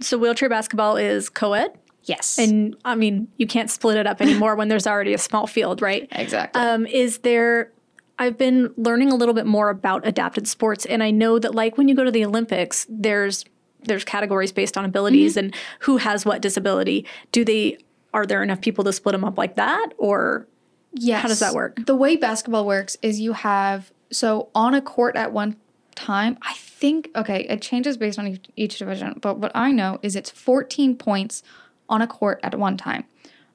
So 0.00 0.16
wheelchair 0.16 0.48
basketball 0.48 0.96
is 0.96 1.28
co-ed, 1.28 1.76
Yes. 2.06 2.38
and 2.38 2.76
I 2.84 2.94
mean 2.94 3.28
you 3.36 3.46
can't 3.46 3.70
split 3.70 3.96
it 3.96 4.06
up 4.06 4.20
anymore 4.22 4.54
when 4.56 4.68
there's 4.68 4.86
already 4.86 5.12
a 5.12 5.18
small 5.18 5.46
field, 5.46 5.82
right? 5.82 6.08
exactly. 6.12 6.60
Um, 6.60 6.86
is 6.86 7.18
there? 7.18 7.72
I've 8.18 8.38
been 8.38 8.72
learning 8.78 9.10
a 9.12 9.14
little 9.14 9.34
bit 9.34 9.44
more 9.44 9.68
about 9.68 10.06
adapted 10.06 10.48
sports, 10.48 10.86
and 10.86 11.02
I 11.02 11.10
know 11.10 11.38
that 11.38 11.54
like 11.54 11.76
when 11.76 11.86
you 11.86 11.94
go 11.94 12.02
to 12.04 12.10
the 12.10 12.24
Olympics, 12.24 12.86
there's 12.88 13.44
there's 13.84 14.04
categories 14.04 14.52
based 14.52 14.78
on 14.78 14.84
abilities 14.84 15.32
Mm-hmm. 15.36 15.46
and 15.46 15.54
who 15.80 15.98
has 15.98 16.24
what 16.24 16.40
disability. 16.40 17.04
Do 17.32 17.44
they? 17.44 17.78
Are 18.14 18.24
there 18.24 18.42
enough 18.42 18.62
people 18.62 18.82
to 18.84 18.92
split 18.92 19.12
them 19.12 19.24
up 19.24 19.36
like 19.36 19.56
that, 19.56 19.88
or 19.98 20.46
yes. 20.94 21.20
how 21.20 21.28
does 21.28 21.40
that 21.40 21.52
work? 21.52 21.84
The 21.84 21.94
way 21.94 22.16
basketball 22.16 22.64
works 22.64 22.96
is 23.02 23.20
you 23.20 23.34
have, 23.34 23.92
so 24.10 24.48
on 24.54 24.72
a 24.72 24.80
court 24.80 25.16
at 25.16 25.32
one 25.32 25.56
time, 25.94 26.38
I 26.40 26.54
think, 26.54 27.10
okay, 27.14 27.40
it 27.48 27.60
changes 27.60 27.98
based 27.98 28.18
on 28.18 28.26
each, 28.28 28.48
each 28.56 28.78
division, 28.78 29.18
but 29.20 29.38
what 29.38 29.52
I 29.54 29.72
know 29.72 29.98
is 30.02 30.16
it's 30.16 30.30
14 30.30 30.96
points 30.96 31.42
on 31.88 32.02
a 32.02 32.06
court 32.06 32.40
at 32.42 32.54
one 32.58 32.76
time. 32.76 33.04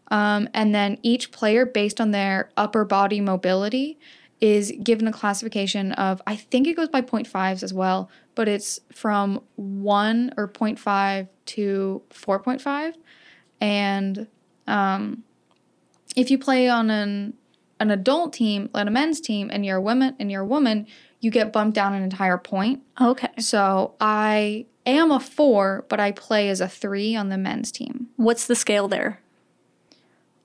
Um, 0.10 0.50
and 0.54 0.76
then 0.76 0.98
each 1.04 1.32
player, 1.32 1.66
based 1.66 2.02
on 2.02 2.12
their 2.12 2.50
upper 2.58 2.84
body 2.84 3.22
mobility, 3.22 3.98
is 4.42 4.74
given 4.84 5.08
a 5.08 5.14
classification 5.14 5.92
of, 5.94 6.22
I 6.26 6.36
think 6.36 6.68
it 6.68 6.76
goes 6.76 6.90
by 6.90 7.02
0.5s 7.02 7.64
as 7.64 7.74
well, 7.74 8.10
but 8.36 8.48
it's 8.48 8.80
from 8.92 9.42
1 9.56 10.34
or 10.36 10.48
0.5 10.48 11.28
to 11.46 12.02
4.5. 12.10 12.94
And 13.62 14.28
um, 14.68 15.24
if 16.16 16.32
you 16.32 16.38
play 16.38 16.68
on 16.68 16.90
an 16.90 17.34
an 17.80 17.90
adult 17.90 18.32
team, 18.32 18.70
like 18.76 18.86
a 18.86 18.92
men's 18.92 19.20
team, 19.20 19.50
and 19.52 19.66
you're 19.66 19.78
a 19.78 19.82
woman 19.82 20.16
and 20.20 20.32
you're 20.32 20.44
a 20.44 20.46
woman, 20.46 20.86
you 21.20 21.32
get 21.32 21.52
bumped 21.52 21.74
down 21.74 21.96
an 21.96 22.04
entire 22.04 22.38
point. 22.38 22.84
Okay. 23.02 23.30
So 23.40 23.96
I 24.00 24.68
am 24.86 25.12
a 25.12 25.20
four, 25.20 25.86
but 25.90 26.00
I 26.00 26.12
play 26.12 26.50
as 26.50 26.62
a 26.62 26.68
three 26.68 27.16
on 27.16 27.30
the 27.30 27.38
men's 27.38 27.72
team. 27.72 28.08
What's 28.16 28.48
the 28.48 28.56
scale 28.56 28.88
there? 28.88 29.20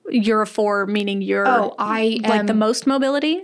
You're 0.09 0.41
a 0.41 0.47
four, 0.47 0.85
meaning 0.85 1.21
you're 1.21 1.47
Oh, 1.47 1.75
I 1.77 2.19
like 2.23 2.39
am 2.41 2.47
the 2.47 2.53
most 2.53 2.87
mobility. 2.87 3.43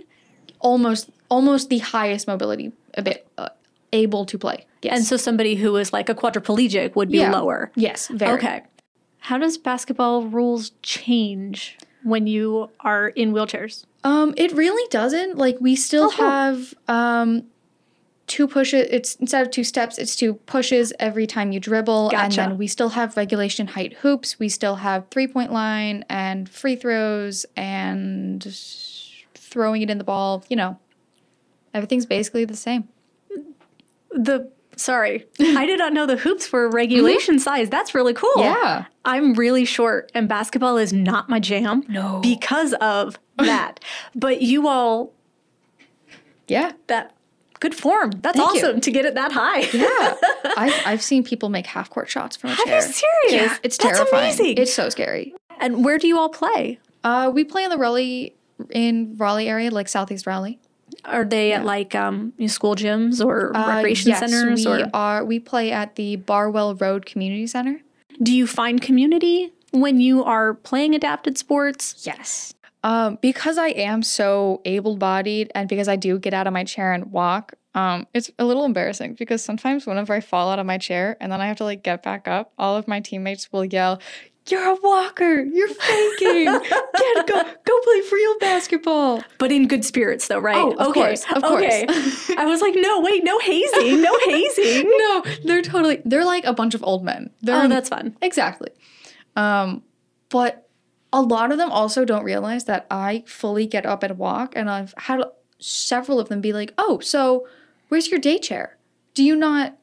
almost 0.60 1.10
almost 1.28 1.68
the 1.68 1.78
highest 1.78 2.26
mobility 2.26 2.72
a 2.94 3.02
bit 3.02 3.26
uh, 3.38 3.48
able 3.92 4.24
to 4.26 4.38
play. 4.38 4.66
Yes. 4.82 4.96
And 4.96 5.04
so 5.06 5.16
somebody 5.16 5.56
who 5.56 5.76
is 5.76 5.92
like 5.92 6.08
a 6.08 6.14
quadriplegic 6.14 6.94
would 6.96 7.10
be 7.10 7.18
Yeah. 7.18 7.32
lower. 7.32 7.70
yes, 7.74 8.08
very. 8.08 8.32
Okay. 8.38 8.62
How 9.18 9.38
does 9.38 9.56
basketball 9.58 10.24
rules 10.26 10.72
change 10.82 11.76
when 12.02 12.26
you 12.26 12.70
are 12.80 13.08
in 13.08 13.32
wheelchairs? 13.32 13.84
Um, 14.04 14.32
it 14.36 14.52
really 14.52 14.86
doesn't. 14.90 15.36
Like 15.38 15.56
we 15.60 15.74
still 15.76 16.04
Oh, 16.04 16.10
have 16.10 16.74
um 16.88 17.44
two 18.26 18.48
pushes. 18.48 18.86
It's 18.90 19.14
instead 19.16 19.44
of 19.44 19.50
two 19.50 19.64
steps, 19.64 19.98
it's 19.98 20.16
two 20.16 20.34
pushes 20.34 20.92
every 20.98 21.26
time 21.26 21.52
you 21.52 21.60
dribble, 21.60 22.10
and 22.14 22.32
then 22.32 22.58
we 22.58 22.66
still 22.66 22.90
have 22.90 23.16
regulation 23.16 23.68
height 23.68 23.94
hoops. 23.94 24.38
We 24.38 24.48
still 24.48 24.76
have 24.76 25.06
three 25.10 25.26
point 25.26 25.52
line 25.52 26.04
and 26.08 26.48
free 26.48 26.76
throws 26.76 27.46
and 27.56 28.42
throwing 29.34 29.82
it 29.82 29.90
in 29.90 29.98
the 29.98 30.04
ball. 30.04 30.44
You 30.48 30.56
know, 30.56 30.78
everything's 31.72 32.06
basically 32.06 32.44
the 32.44 32.56
same. 32.56 32.88
The 34.10 34.50
sorry, 34.76 35.26
I 35.40 35.66
did 35.66 35.78
not 35.78 35.92
know 35.92 36.06
the 36.06 36.16
hoops 36.16 36.50
were 36.52 36.68
regulation 36.70 37.36
mm-hmm. 37.36 37.42
size. 37.42 37.70
That's 37.70 37.94
really 37.94 38.14
cool. 38.14 38.32
Yeah. 38.36 38.86
I'm 39.04 39.34
really 39.34 39.64
short 39.64 40.10
and 40.14 40.28
basketball 40.28 40.78
is 40.78 40.92
not 40.92 41.28
my 41.28 41.40
jam. 41.40 41.84
No. 41.88 42.20
Because 42.20 42.72
of 42.74 43.18
that. 43.36 43.80
but 44.14 44.40
you 44.40 44.66
all 44.66 45.12
Yeah. 46.48 46.72
that 46.86 47.14
good 47.64 47.74
form. 47.74 48.10
That's 48.24 48.36
Thank 48.38 48.54
you. 48.54 48.60
awesome 48.66 48.80
to 48.82 48.90
get 48.90 49.04
it 49.04 49.14
that 49.14 49.32
high. 49.32 49.60
Yeah. 49.72 50.14
I've 50.62 50.86
I've 50.90 51.02
seen 51.02 51.24
people 51.24 51.48
make 51.48 51.66
half 51.66 51.88
court 51.90 52.08
shots 52.08 52.36
from 52.36 52.50
a 52.50 52.56
chair. 52.56 52.74
Are 52.74 52.76
you 52.76 52.82
serious? 52.82 53.02
Yeah, 53.52 53.56
it's 53.62 53.76
That's 53.78 53.96
terrifying. 53.98 54.24
amazing. 54.24 54.58
It's 54.58 54.74
so 54.74 54.88
scary. 54.90 55.34
and 55.60 55.84
where 55.84 55.98
do 55.98 56.06
you 56.06 56.18
all 56.18 56.28
play? 56.28 56.78
Uh, 57.02 57.30
we 57.34 57.42
play 57.44 57.64
in 57.64 57.70
the 57.70 57.78
Raleigh 57.78 58.34
in 58.70 59.14
Raleigh 59.16 59.48
area, 59.48 59.70
like 59.70 59.88
Southeast 59.88 60.26
Raleigh. 60.26 60.58
Are 61.06 61.24
they 61.24 61.52
at 61.52 61.64
like 61.64 61.94
um 61.94 62.32
you 62.36 62.48
school 62.48 62.74
gyms 62.76 63.24
or 63.24 63.56
Uh, 63.56 63.66
recreation 63.76 64.10
yes, 64.10 64.20
centers 64.20 64.64
we 64.66 64.72
or 64.72 64.88
are. 64.94 65.24
We 65.24 65.38
play 65.40 65.72
at 65.72 65.96
the 65.96 66.16
Barwell 66.16 66.74
Road 66.76 67.04
Community 67.06 67.46
Center. 67.46 67.80
do 68.22 68.32
you 68.32 68.46
find 68.46 68.80
community 68.80 69.52
when 69.72 69.98
you 70.00 70.22
are 70.22 70.54
playing 70.54 70.94
adapted 70.94 71.36
sports? 71.36 71.84
Yes. 72.06 72.54
Um, 72.84 73.18
because 73.22 73.56
I 73.56 73.68
am 73.68 74.02
so 74.02 74.60
able-bodied, 74.66 75.50
and 75.54 75.68
because 75.68 75.88
I 75.88 75.96
do 75.96 76.18
get 76.18 76.34
out 76.34 76.46
of 76.46 76.52
my 76.52 76.64
chair 76.64 76.92
and 76.92 77.10
walk, 77.10 77.54
um, 77.74 78.06
it's 78.12 78.30
a 78.38 78.44
little 78.44 78.64
embarrassing 78.66 79.14
because 79.14 79.42
sometimes 79.42 79.86
whenever 79.86 80.12
I 80.12 80.20
fall 80.20 80.50
out 80.50 80.58
of 80.58 80.66
my 80.66 80.76
chair 80.78 81.16
and 81.18 81.32
then 81.32 81.40
I 81.40 81.46
have 81.46 81.56
to 81.56 81.64
like 81.64 81.82
get 81.82 82.02
back 82.02 82.28
up, 82.28 82.52
all 82.58 82.76
of 82.76 82.86
my 82.86 83.00
teammates 83.00 83.50
will 83.50 83.64
yell, 83.64 84.00
"You're 84.48 84.68
a 84.68 84.74
walker! 84.82 85.42
You're 85.42 85.66
faking! 85.68 86.44
Get 86.98 87.26
go 87.26 87.42
go 87.64 87.80
play 87.80 88.02
real 88.12 88.38
basketball!" 88.38 89.24
But 89.38 89.50
in 89.50 89.66
good 89.66 89.84
spirits 89.84 90.28
though, 90.28 90.38
right? 90.38 90.54
Oh, 90.56 90.72
of 90.72 90.92
course, 90.94 91.24
of 91.34 91.42
course. 91.42 91.64
Okay. 91.64 91.86
I 92.36 92.44
was 92.44 92.60
like, 92.60 92.74
no, 92.76 93.00
wait, 93.00 93.24
no 93.24 93.38
hazing, 93.40 94.02
no 94.02 94.16
hazing. 94.26 94.84
no, 94.86 95.24
they're 95.44 95.62
totally. 95.62 96.00
They're 96.04 96.24
like 96.26 96.44
a 96.44 96.52
bunch 96.52 96.74
of 96.74 96.84
old 96.84 97.02
men. 97.02 97.30
They're 97.40 97.62
Oh, 97.64 97.68
that's 97.68 97.88
fun. 97.88 98.16
Exactly. 98.22 98.68
Um, 99.36 99.82
but 100.28 100.63
a 101.14 101.22
lot 101.22 101.52
of 101.52 101.58
them 101.58 101.70
also 101.70 102.04
don't 102.04 102.24
realize 102.24 102.64
that 102.64 102.86
I 102.90 103.22
fully 103.26 103.66
get 103.66 103.86
up 103.86 104.02
and 104.02 104.18
walk, 104.18 104.52
and 104.56 104.68
I've 104.68 104.92
had 104.98 105.22
several 105.60 106.18
of 106.18 106.28
them 106.28 106.40
be 106.40 106.52
like, 106.52 106.74
"Oh, 106.76 106.98
so 106.98 107.46
where's 107.88 108.08
your 108.08 108.18
day 108.18 108.38
chair? 108.38 108.76
Do 109.14 109.22
you 109.22 109.36
not 109.36 109.76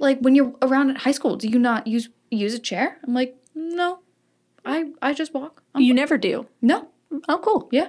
like 0.00 0.18
when 0.20 0.34
you're 0.34 0.54
around 0.62 0.90
at 0.90 0.96
high 0.98 1.12
school? 1.12 1.36
Do 1.36 1.48
you 1.48 1.58
not 1.58 1.86
use 1.86 2.08
use 2.30 2.54
a 2.54 2.58
chair?" 2.58 2.96
I'm 3.06 3.12
like, 3.12 3.36
"No, 3.54 3.98
I 4.64 4.92
I 5.02 5.12
just 5.12 5.34
walk." 5.34 5.62
I'm 5.74 5.82
You 5.82 5.92
never 5.92 6.16
do. 6.16 6.46
no, 6.62 6.88
Oh, 7.28 7.38
cool. 7.38 7.68
yeah. 7.70 7.88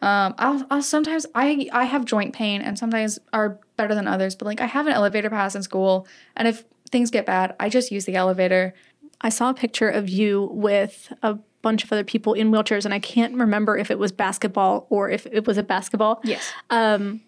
Um, 0.00 0.34
I'll, 0.38 0.64
I'll 0.70 0.82
sometimes 0.82 1.26
I 1.34 1.68
I 1.72 1.84
have 1.84 2.04
joint 2.04 2.34
pain 2.34 2.62
and 2.62 2.78
sometimes 2.78 3.18
are 3.32 3.58
better 3.76 3.94
than 3.96 4.06
others, 4.06 4.36
but 4.36 4.46
like 4.46 4.60
I 4.60 4.66
have 4.66 4.86
an 4.86 4.92
elevator 4.92 5.28
pass 5.30 5.56
in 5.56 5.62
school, 5.64 6.06
and 6.36 6.46
if 6.46 6.64
things 6.92 7.10
get 7.10 7.26
bad, 7.26 7.56
I 7.58 7.68
just 7.68 7.90
use 7.90 8.04
the 8.04 8.14
elevator. 8.14 8.74
I 9.20 9.30
saw 9.30 9.50
a 9.50 9.54
picture 9.54 9.88
of 9.88 10.08
you 10.08 10.48
with 10.52 11.12
a 11.22 11.38
bunch 11.66 11.82
of 11.82 11.92
other 11.92 12.04
people 12.04 12.32
in 12.32 12.52
wheelchairs, 12.52 12.84
and 12.84 12.94
I 12.94 13.00
can't 13.00 13.34
remember 13.34 13.76
if 13.76 13.90
it 13.90 13.98
was 13.98 14.12
basketball 14.12 14.86
or 14.88 15.10
if 15.10 15.26
it 15.26 15.48
was 15.48 15.58
a 15.58 15.64
basketball. 15.64 16.20
Yes. 16.22 16.52
Um, 16.70 17.22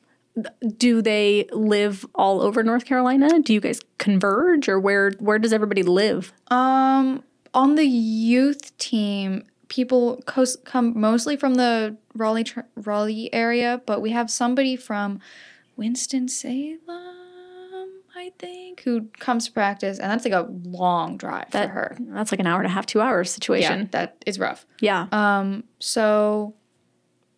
do 0.76 1.02
they 1.02 1.48
live 1.50 2.06
all 2.14 2.40
over 2.40 2.62
North 2.62 2.84
Carolina? 2.84 3.40
Do 3.40 3.52
you 3.52 3.60
guys 3.60 3.80
converge, 3.98 4.68
or 4.68 4.78
where 4.78 5.10
where 5.18 5.40
does 5.40 5.52
everybody 5.52 5.82
live? 5.82 6.32
Um, 6.52 7.24
on 7.52 7.74
the 7.74 7.84
youth 7.84 8.78
team, 8.78 9.42
people 9.66 10.22
cos- 10.26 10.58
come 10.64 10.92
mostly 10.94 11.36
from 11.36 11.54
the 11.56 11.96
Raleigh 12.14 12.46
Raleigh 12.76 13.34
area, 13.34 13.82
but 13.86 14.00
we 14.00 14.10
have 14.10 14.30
somebody 14.30 14.76
from 14.76 15.18
Winston 15.76 16.28
Salem, 16.28 16.78
I 18.28 18.32
think, 18.38 18.82
who 18.82 19.06
comes 19.18 19.46
to 19.46 19.52
practice, 19.52 19.98
and 19.98 20.10
that's 20.10 20.24
like 20.24 20.34
a 20.34 20.46
long 20.64 21.16
drive 21.16 21.50
That 21.52 21.68
for 21.68 21.72
her. 21.72 21.96
That's 21.98 22.30
like 22.30 22.40
an 22.40 22.46
hour 22.46 22.58
and 22.58 22.66
a 22.66 22.70
half, 22.70 22.84
two 22.84 23.00
hours 23.00 23.30
situation. 23.30 23.80
Yeah, 23.80 23.86
that 23.92 24.22
is 24.26 24.38
rough. 24.38 24.66
Yeah. 24.80 25.06
Um, 25.12 25.64
so, 25.78 26.54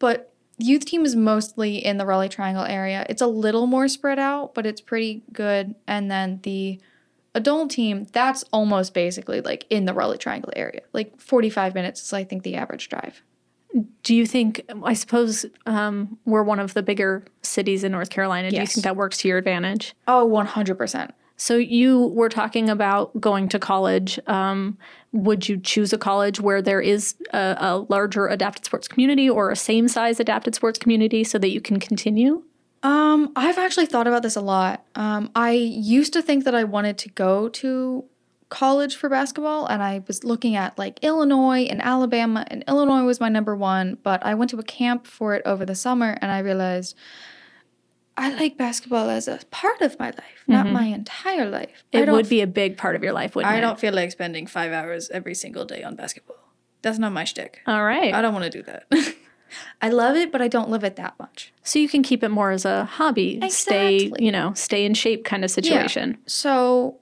but 0.01 0.33
youth 0.59 0.85
team 0.85 1.05
is 1.05 1.15
mostly 1.15 1.77
in 1.77 1.97
the 1.97 2.07
Raleigh 2.07 2.29
Triangle 2.29 2.65
area. 2.65 3.07
It's 3.09 3.23
a 3.23 3.29
little 3.29 3.69
more 3.69 3.87
spread 3.87 4.19
out, 4.19 4.53
but 4.55 4.67
it's 4.67 4.81
pretty 4.81 5.23
good. 5.33 5.77
And 5.87 6.11
then 6.11 6.41
the 6.43 6.81
adult 7.37 7.71
team, 7.71 8.07
that's 8.13 8.43
almost 8.53 8.93
basically 8.93 9.41
like 9.41 9.67
in 9.71 9.85
the 9.85 9.95
Raleigh 9.95 10.19
Triangle 10.19 10.53
area. 10.57 10.81
Like 10.93 11.21
45 11.21 11.75
minutes 11.75 12.03
is, 12.03 12.13
I 12.13 12.25
think, 12.25 12.43
the 12.43 12.57
average 12.57 12.89
drive. 12.89 13.23
Do 14.03 14.15
you 14.15 14.27
think? 14.27 14.63
I 14.83 14.95
suppose 14.95 15.47
um, 15.67 16.19
we're 16.25 16.43
one 16.43 16.59
of 16.59 16.75
the 16.75 16.83
bigger 16.83 17.25
cities 17.43 17.85
in 17.85 17.93
North 17.93 18.11
Carolina. 18.11 18.51
Do 18.51 18.57
you 18.57 18.67
think 18.67 18.85
that 18.85 18.97
works 18.97 19.19
to 19.19 19.29
your 19.29 19.39
advantage? 19.39 19.95
Oh, 20.09 20.29
100%. 20.29 21.11
So 21.37 21.57
you 21.57 22.09
were 22.09 22.29
talking 22.29 22.69
about 22.69 23.19
going 23.19 23.49
to 23.49 23.59
college. 23.59 24.21
Um, 24.27 24.77
would 25.13 25.49
you 25.49 25.57
choose 25.57 25.91
a 25.93 25.99
college 25.99 26.39
where 26.39 26.61
there 26.61 26.83
is 26.83 27.15
a, 27.33 27.57
a 27.59 27.87
larger 27.89 28.27
adapted 28.27 28.67
sports 28.67 28.87
community 28.87 29.31
or 29.31 29.51
a 29.51 29.57
same 29.57 29.89
size 29.89 30.21
adapted 30.21 30.55
sports 30.55 30.79
community 30.79 31.25
so 31.25 31.39
that 31.39 31.49
you 31.49 31.63
can 31.63 31.81
continue? 31.81 32.43
Um, 32.83 33.33
I've 33.37 33.57
actually 33.57 33.87
thought 33.87 34.07
about 34.07 34.23
this 34.23 34.37
a 34.37 34.43
lot. 34.43 34.85
Um, 34.95 35.31
I 35.35 35.53
used 35.53 36.13
to 36.13 36.21
think 36.21 36.45
that 36.45 36.55
I 36.55 36.65
wanted 36.65 36.99
to 36.99 37.09
go 37.11 37.49
to 37.49 38.05
college 38.51 38.97
for 38.97 39.09
basketball, 39.09 39.67
and 39.67 39.83
I 39.83 40.03
was 40.07 40.25
looking 40.25 40.57
at 40.57 40.79
like 40.79 40.99
Illinois 41.03 41.63
and 41.63 41.81
Alabama, 41.81 42.45
and 42.49 42.63
Illinois 42.69 43.05
was 43.05 43.21
my 43.21 43.29
number 43.29 43.57
one. 43.57 43.97
But 44.03 44.25
I 44.25 44.35
went 44.35 44.51
to 44.51 44.59
a 44.59 44.63
camp 44.63 45.07
for 45.07 45.35
it 45.35 45.43
over 45.47 45.65
the 45.65 45.75
summer, 45.75 46.19
and 46.21 46.31
I 46.31 46.41
realized 46.41 46.95
I 48.17 48.35
like 48.35 48.59
basketball 48.59 49.09
as 49.09 49.29
a 49.29 49.41
part 49.51 49.81
of 49.81 49.99
my 49.99 50.11
life, 50.11 50.45
not 50.47 50.67
mm-hmm. 50.67 50.75
my 50.75 50.85
entire 50.85 51.49
life. 51.49 51.85
It 51.91 52.11
would 52.11 52.29
be 52.29 52.43
a 52.43 52.47
big 52.47 52.77
part 52.77 52.95
of 52.95 53.03
your 53.03 53.15
life, 53.15 53.35
wouldn't 53.35 53.51
I 53.51 53.59
it? 53.59 53.61
don't 53.63 53.81
feel 53.81 53.95
like 53.95 54.11
spending 54.11 54.47
five 54.47 54.73
hours 54.73 55.09
every 55.09 55.35
single 55.35 55.65
day 55.65 55.83
on 55.83 55.97
basketball. 55.97 56.37
That's 56.83 56.99
not 56.99 57.13
my 57.13 57.25
shtick. 57.25 57.61
All 57.67 57.83
right. 57.83 58.13
I 58.13 58.21
don't 58.21 58.35
want 58.35 58.45
to 58.45 58.51
do 58.51 58.63
that. 58.65 58.85
I 59.83 59.89
love 59.89 60.17
it, 60.17 60.31
but 60.31 60.43
I 60.43 60.49
don't 60.49 60.69
love 60.69 60.85
it 60.85 60.97
that 60.97 61.15
much. 61.19 61.53
so 61.63 61.79
you 61.79 61.89
can 61.89 62.03
keep 62.03 62.23
it 62.23 62.29
more 62.29 62.51
as 62.51 62.65
a 62.65 62.85
hobby, 62.85 63.41
stay, 63.49 64.13
you 64.19 64.31
know, 64.31 64.53
stay 64.55 64.85
in 64.85 64.95
shape 64.95 65.25
kind 65.25 65.45
of 65.45 65.51
situation. 65.51 66.19
So 66.27 67.00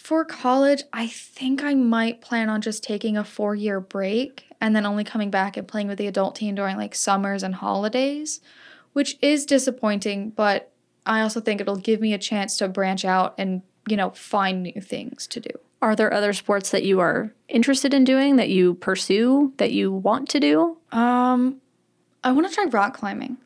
for 0.00 0.24
college, 0.24 0.82
I 0.92 1.06
think 1.06 1.62
I 1.62 1.74
might 1.74 2.22
plan 2.22 2.48
on 2.48 2.62
just 2.62 2.82
taking 2.82 3.18
a 3.18 3.22
four 3.22 3.54
year 3.54 3.80
break 3.80 4.46
and 4.60 4.74
then 4.74 4.86
only 4.86 5.04
coming 5.04 5.30
back 5.30 5.56
and 5.56 5.68
playing 5.68 5.88
with 5.88 5.98
the 5.98 6.06
adult 6.06 6.34
team 6.36 6.54
during 6.54 6.78
like 6.78 6.94
summers 6.94 7.42
and 7.42 7.54
holidays, 7.54 8.40
which 8.94 9.18
is 9.20 9.44
disappointing, 9.44 10.30
but 10.30 10.72
I 11.04 11.20
also 11.20 11.40
think 11.40 11.60
it'll 11.60 11.76
give 11.76 12.00
me 12.00 12.14
a 12.14 12.18
chance 12.18 12.56
to 12.56 12.68
branch 12.68 13.04
out 13.04 13.34
and, 13.36 13.62
you 13.88 13.96
know, 13.96 14.10
find 14.10 14.62
new 14.62 14.80
things 14.80 15.26
to 15.28 15.40
do. 15.40 15.50
Are 15.82 15.94
there 15.94 16.12
other 16.12 16.32
sports 16.32 16.70
that 16.70 16.82
you 16.82 17.00
are 17.00 17.32
interested 17.48 17.92
in 17.92 18.04
doing 18.04 18.36
that 18.36 18.48
you 18.48 18.74
pursue 18.74 19.52
that 19.58 19.70
you 19.70 19.92
want 19.92 20.30
to 20.30 20.40
do? 20.40 20.78
Um, 20.92 21.60
I 22.24 22.32
want 22.32 22.48
to 22.48 22.54
try 22.54 22.64
rock 22.64 22.96
climbing. 22.96 23.36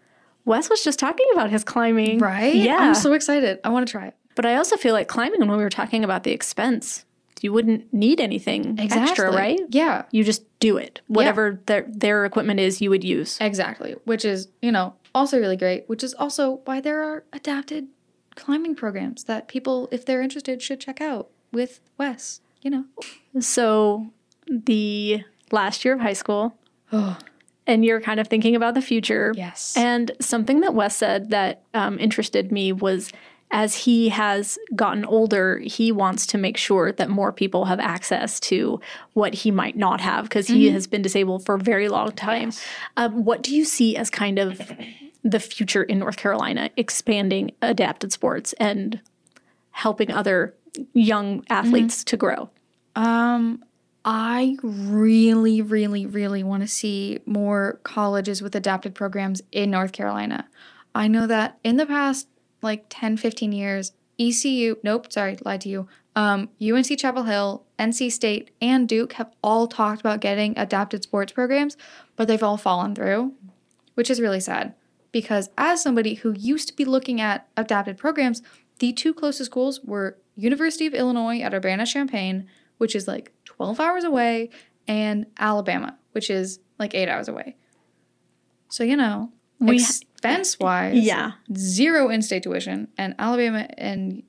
Wes 0.44 0.70
was 0.70 0.84
just 0.84 0.98
talking 0.98 1.26
about 1.32 1.50
his 1.50 1.64
climbing. 1.64 2.20
Right? 2.20 2.54
Yeah. 2.54 2.78
I'm 2.78 2.94
so 2.94 3.12
excited. 3.12 3.58
I 3.64 3.70
want 3.70 3.86
to 3.86 3.90
try 3.90 4.06
it. 4.06 4.14
But 4.34 4.46
I 4.46 4.56
also 4.56 4.76
feel 4.76 4.92
like 4.92 5.08
climbing 5.08 5.40
when 5.40 5.50
we 5.50 5.56
were 5.62 5.70
talking 5.70 6.04
about 6.04 6.24
the 6.24 6.32
expense, 6.32 7.04
you 7.40 7.52
wouldn't 7.52 7.92
need 7.92 8.20
anything 8.20 8.78
extra, 8.80 9.30
right? 9.30 9.60
Yeah. 9.68 10.04
You 10.10 10.24
just 10.24 10.44
do 10.60 10.78
it. 10.78 11.02
Whatever 11.08 11.60
their 11.66 11.84
their 11.88 12.24
equipment 12.24 12.58
is, 12.58 12.80
you 12.80 12.90
would 12.90 13.04
use. 13.04 13.38
Exactly, 13.40 13.96
which 14.04 14.24
is, 14.24 14.48
you 14.62 14.72
know, 14.72 14.94
also 15.14 15.38
really 15.38 15.56
great, 15.56 15.88
which 15.88 16.02
is 16.02 16.14
also 16.14 16.60
why 16.64 16.80
there 16.80 17.02
are 17.02 17.24
adapted 17.32 17.88
climbing 18.34 18.74
programs 18.74 19.24
that 19.24 19.46
people, 19.46 19.88
if 19.92 20.06
they're 20.06 20.22
interested, 20.22 20.62
should 20.62 20.80
check 20.80 21.00
out 21.00 21.28
with 21.52 21.80
Wes, 21.98 22.40
you 22.62 22.70
know. 22.70 22.84
So 23.40 24.10
the 24.48 25.22
last 25.50 25.84
year 25.84 25.94
of 25.94 26.00
high 26.00 26.14
school, 26.14 26.56
and 27.66 27.84
you're 27.84 28.00
kind 28.00 28.20
of 28.20 28.28
thinking 28.28 28.56
about 28.56 28.74
the 28.74 28.82
future. 28.82 29.32
yes. 29.36 29.76
And 29.76 30.12
something 30.20 30.60
that 30.60 30.74
Wes 30.74 30.96
said 30.96 31.30
that 31.30 31.62
um, 31.74 31.98
interested 31.98 32.50
me 32.50 32.72
was 32.72 33.12
as 33.54 33.76
he 33.76 34.08
has 34.08 34.58
gotten 34.74 35.04
older, 35.04 35.60
he 35.60 35.92
wants 35.92 36.26
to 36.26 36.36
make 36.36 36.56
sure 36.56 36.90
that 36.90 37.08
more 37.08 37.32
people 37.32 37.66
have 37.66 37.78
access 37.78 38.40
to 38.40 38.80
what 39.12 39.32
he 39.32 39.52
might 39.52 39.76
not 39.76 40.00
have 40.00 40.24
because 40.24 40.48
he 40.48 40.70
has 40.70 40.88
been 40.88 41.02
disabled 41.02 41.46
for 41.46 41.54
a 41.54 41.58
very 41.58 41.88
long 41.88 42.10
time. 42.10 42.50
Um, 42.96 43.24
what 43.24 43.44
do 43.44 43.54
you 43.54 43.64
see 43.64 43.96
as 43.96 44.10
kind 44.10 44.40
of 44.40 44.72
the 45.22 45.38
future 45.38 45.84
in 45.84 46.00
North 46.00 46.16
Carolina 46.16 46.68
expanding 46.76 47.52
adapted 47.62 48.12
sports 48.12 48.54
and 48.54 49.00
helping 49.70 50.10
other 50.10 50.56
young 50.92 51.44
athletes 51.48 52.02
to 52.02 52.16
grow? 52.16 52.50
Um, 52.96 53.64
I 54.04 54.56
really, 54.64 55.62
really, 55.62 56.06
really 56.06 56.42
want 56.42 56.64
to 56.64 56.68
see 56.68 57.20
more 57.24 57.78
colleges 57.84 58.42
with 58.42 58.56
adapted 58.56 58.96
programs 58.96 59.42
in 59.52 59.70
North 59.70 59.92
Carolina. 59.92 60.48
I 60.92 61.06
know 61.06 61.28
that 61.28 61.60
in 61.62 61.76
the 61.76 61.86
past 61.86 62.26
like 62.64 62.86
10, 62.88 63.16
15 63.16 63.52
years, 63.52 63.92
ECU, 64.18 64.76
nope, 64.82 65.12
sorry, 65.12 65.36
lied 65.44 65.60
to 65.62 65.68
you. 65.68 65.88
Um, 66.16 66.48
UNC 66.62 66.98
Chapel 66.98 67.24
Hill, 67.24 67.64
NC 67.78 68.10
State, 68.12 68.50
and 68.60 68.88
Duke 68.88 69.14
have 69.14 69.32
all 69.42 69.66
talked 69.66 70.00
about 70.00 70.20
getting 70.20 70.56
adapted 70.56 71.02
sports 71.02 71.32
programs, 71.32 71.76
but 72.16 72.28
they've 72.28 72.42
all 72.42 72.56
fallen 72.56 72.94
through, 72.94 73.32
which 73.94 74.10
is 74.10 74.20
really 74.20 74.40
sad. 74.40 74.74
Because 75.10 75.50
as 75.58 75.82
somebody 75.82 76.14
who 76.14 76.32
used 76.32 76.68
to 76.68 76.74
be 76.74 76.84
looking 76.84 77.20
at 77.20 77.48
adapted 77.56 77.96
programs, 77.98 78.42
the 78.78 78.92
two 78.92 79.12
closest 79.14 79.50
schools 79.50 79.80
were 79.84 80.18
University 80.36 80.86
of 80.86 80.94
Illinois 80.94 81.40
at 81.40 81.54
Urbana 81.54 81.86
Champaign, 81.86 82.46
which 82.78 82.94
is 82.94 83.06
like 83.06 83.32
12 83.44 83.78
hours 83.80 84.04
away, 84.04 84.50
and 84.86 85.26
Alabama, 85.38 85.96
which 86.12 86.30
is 86.30 86.60
like 86.78 86.94
eight 86.94 87.08
hours 87.08 87.28
away. 87.28 87.56
So, 88.68 88.82
you 88.84 88.96
know, 88.96 89.32
We- 89.60 89.78
expense 90.24 90.58
wise, 90.58 90.94
Yeah. 91.04 91.32
zero 91.56 92.08
in 92.08 92.22
state 92.22 92.42
tuition, 92.42 92.88
and 92.98 93.14
Alabama 93.18 93.68
and 93.78 94.22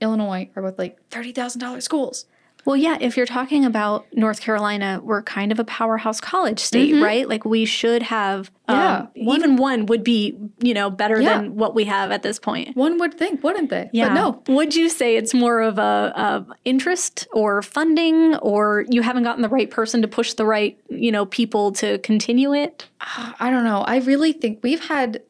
Illinois 0.00 0.50
are 0.56 0.62
both 0.62 0.78
like 0.78 0.98
$30,000 1.10 1.82
schools. 1.82 2.26
Well, 2.66 2.76
yeah, 2.78 2.96
if 2.98 3.18
you're 3.18 3.26
talking 3.26 3.66
about 3.66 4.06
North 4.14 4.40
Carolina, 4.40 4.98
we're 5.04 5.20
kind 5.22 5.52
of 5.52 5.58
a 5.58 5.64
powerhouse 5.64 6.18
college 6.18 6.58
state, 6.60 6.98
right? 6.98 7.28
Like 7.28 7.44
we 7.44 7.66
should 7.66 8.04
have, 8.04 8.50
um, 8.68 8.76
Yeah, 8.78 9.06
one- 9.16 9.36
even 9.36 9.56
one 9.56 9.84
would 9.84 10.02
be, 10.02 10.38
you 10.60 10.72
know, 10.72 10.88
better 10.88 11.20
Yeah. 11.20 11.36
than 11.42 11.56
what 11.56 11.74
we 11.74 11.84
have 11.84 12.10
at 12.10 12.22
this 12.22 12.38
point. 12.38 12.74
One 12.74 12.96
would 13.00 13.18
think, 13.18 13.44
wouldn't 13.44 13.68
they? 13.68 13.90
Yeah. 13.92 14.08
But 14.08 14.14
no. 14.14 14.42
Would 14.54 14.74
you 14.74 14.88
say 14.88 15.16
it's 15.16 15.34
more 15.34 15.60
of 15.60 15.76
a, 15.78 16.46
a 16.48 16.54
interest 16.64 17.28
or 17.34 17.60
funding, 17.60 18.36
or 18.36 18.86
you 18.88 19.02
haven't 19.02 19.24
gotten 19.24 19.42
the 19.42 19.50
right 19.50 19.70
person 19.70 20.00
to 20.00 20.08
push 20.08 20.32
the 20.32 20.46
right, 20.46 20.78
you 20.88 21.12
know, 21.12 21.26
people 21.26 21.70
to 21.72 21.98
continue 21.98 22.54
it? 22.54 22.86
I 23.38 23.50
don't 23.50 23.64
know. 23.64 23.82
I 23.82 23.98
really 23.98 24.32
think 24.32 24.60
we've 24.62 24.86
had 24.88 25.20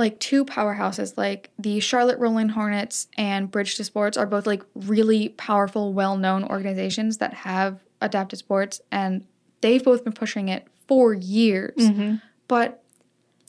like 0.00 0.18
two 0.18 0.44
powerhouses, 0.44 1.16
like 1.16 1.50
the 1.58 1.78
Charlotte 1.80 2.18
Rolling 2.18 2.48
Hornets 2.50 3.06
and 3.16 3.50
Bridge 3.50 3.78
II 3.78 3.84
Sports 3.84 4.16
are 4.16 4.26
both 4.26 4.46
like 4.46 4.62
really 4.74 5.28
powerful, 5.30 5.92
well 5.92 6.16
known 6.16 6.42
organizations 6.44 7.18
that 7.18 7.32
have 7.34 7.78
adapted 8.00 8.38
sports 8.38 8.80
and 8.90 9.24
they've 9.60 9.84
both 9.84 10.02
been 10.02 10.12
pushing 10.12 10.48
it 10.48 10.66
for 10.88 11.14
years. 11.14 11.74
But 12.48 12.82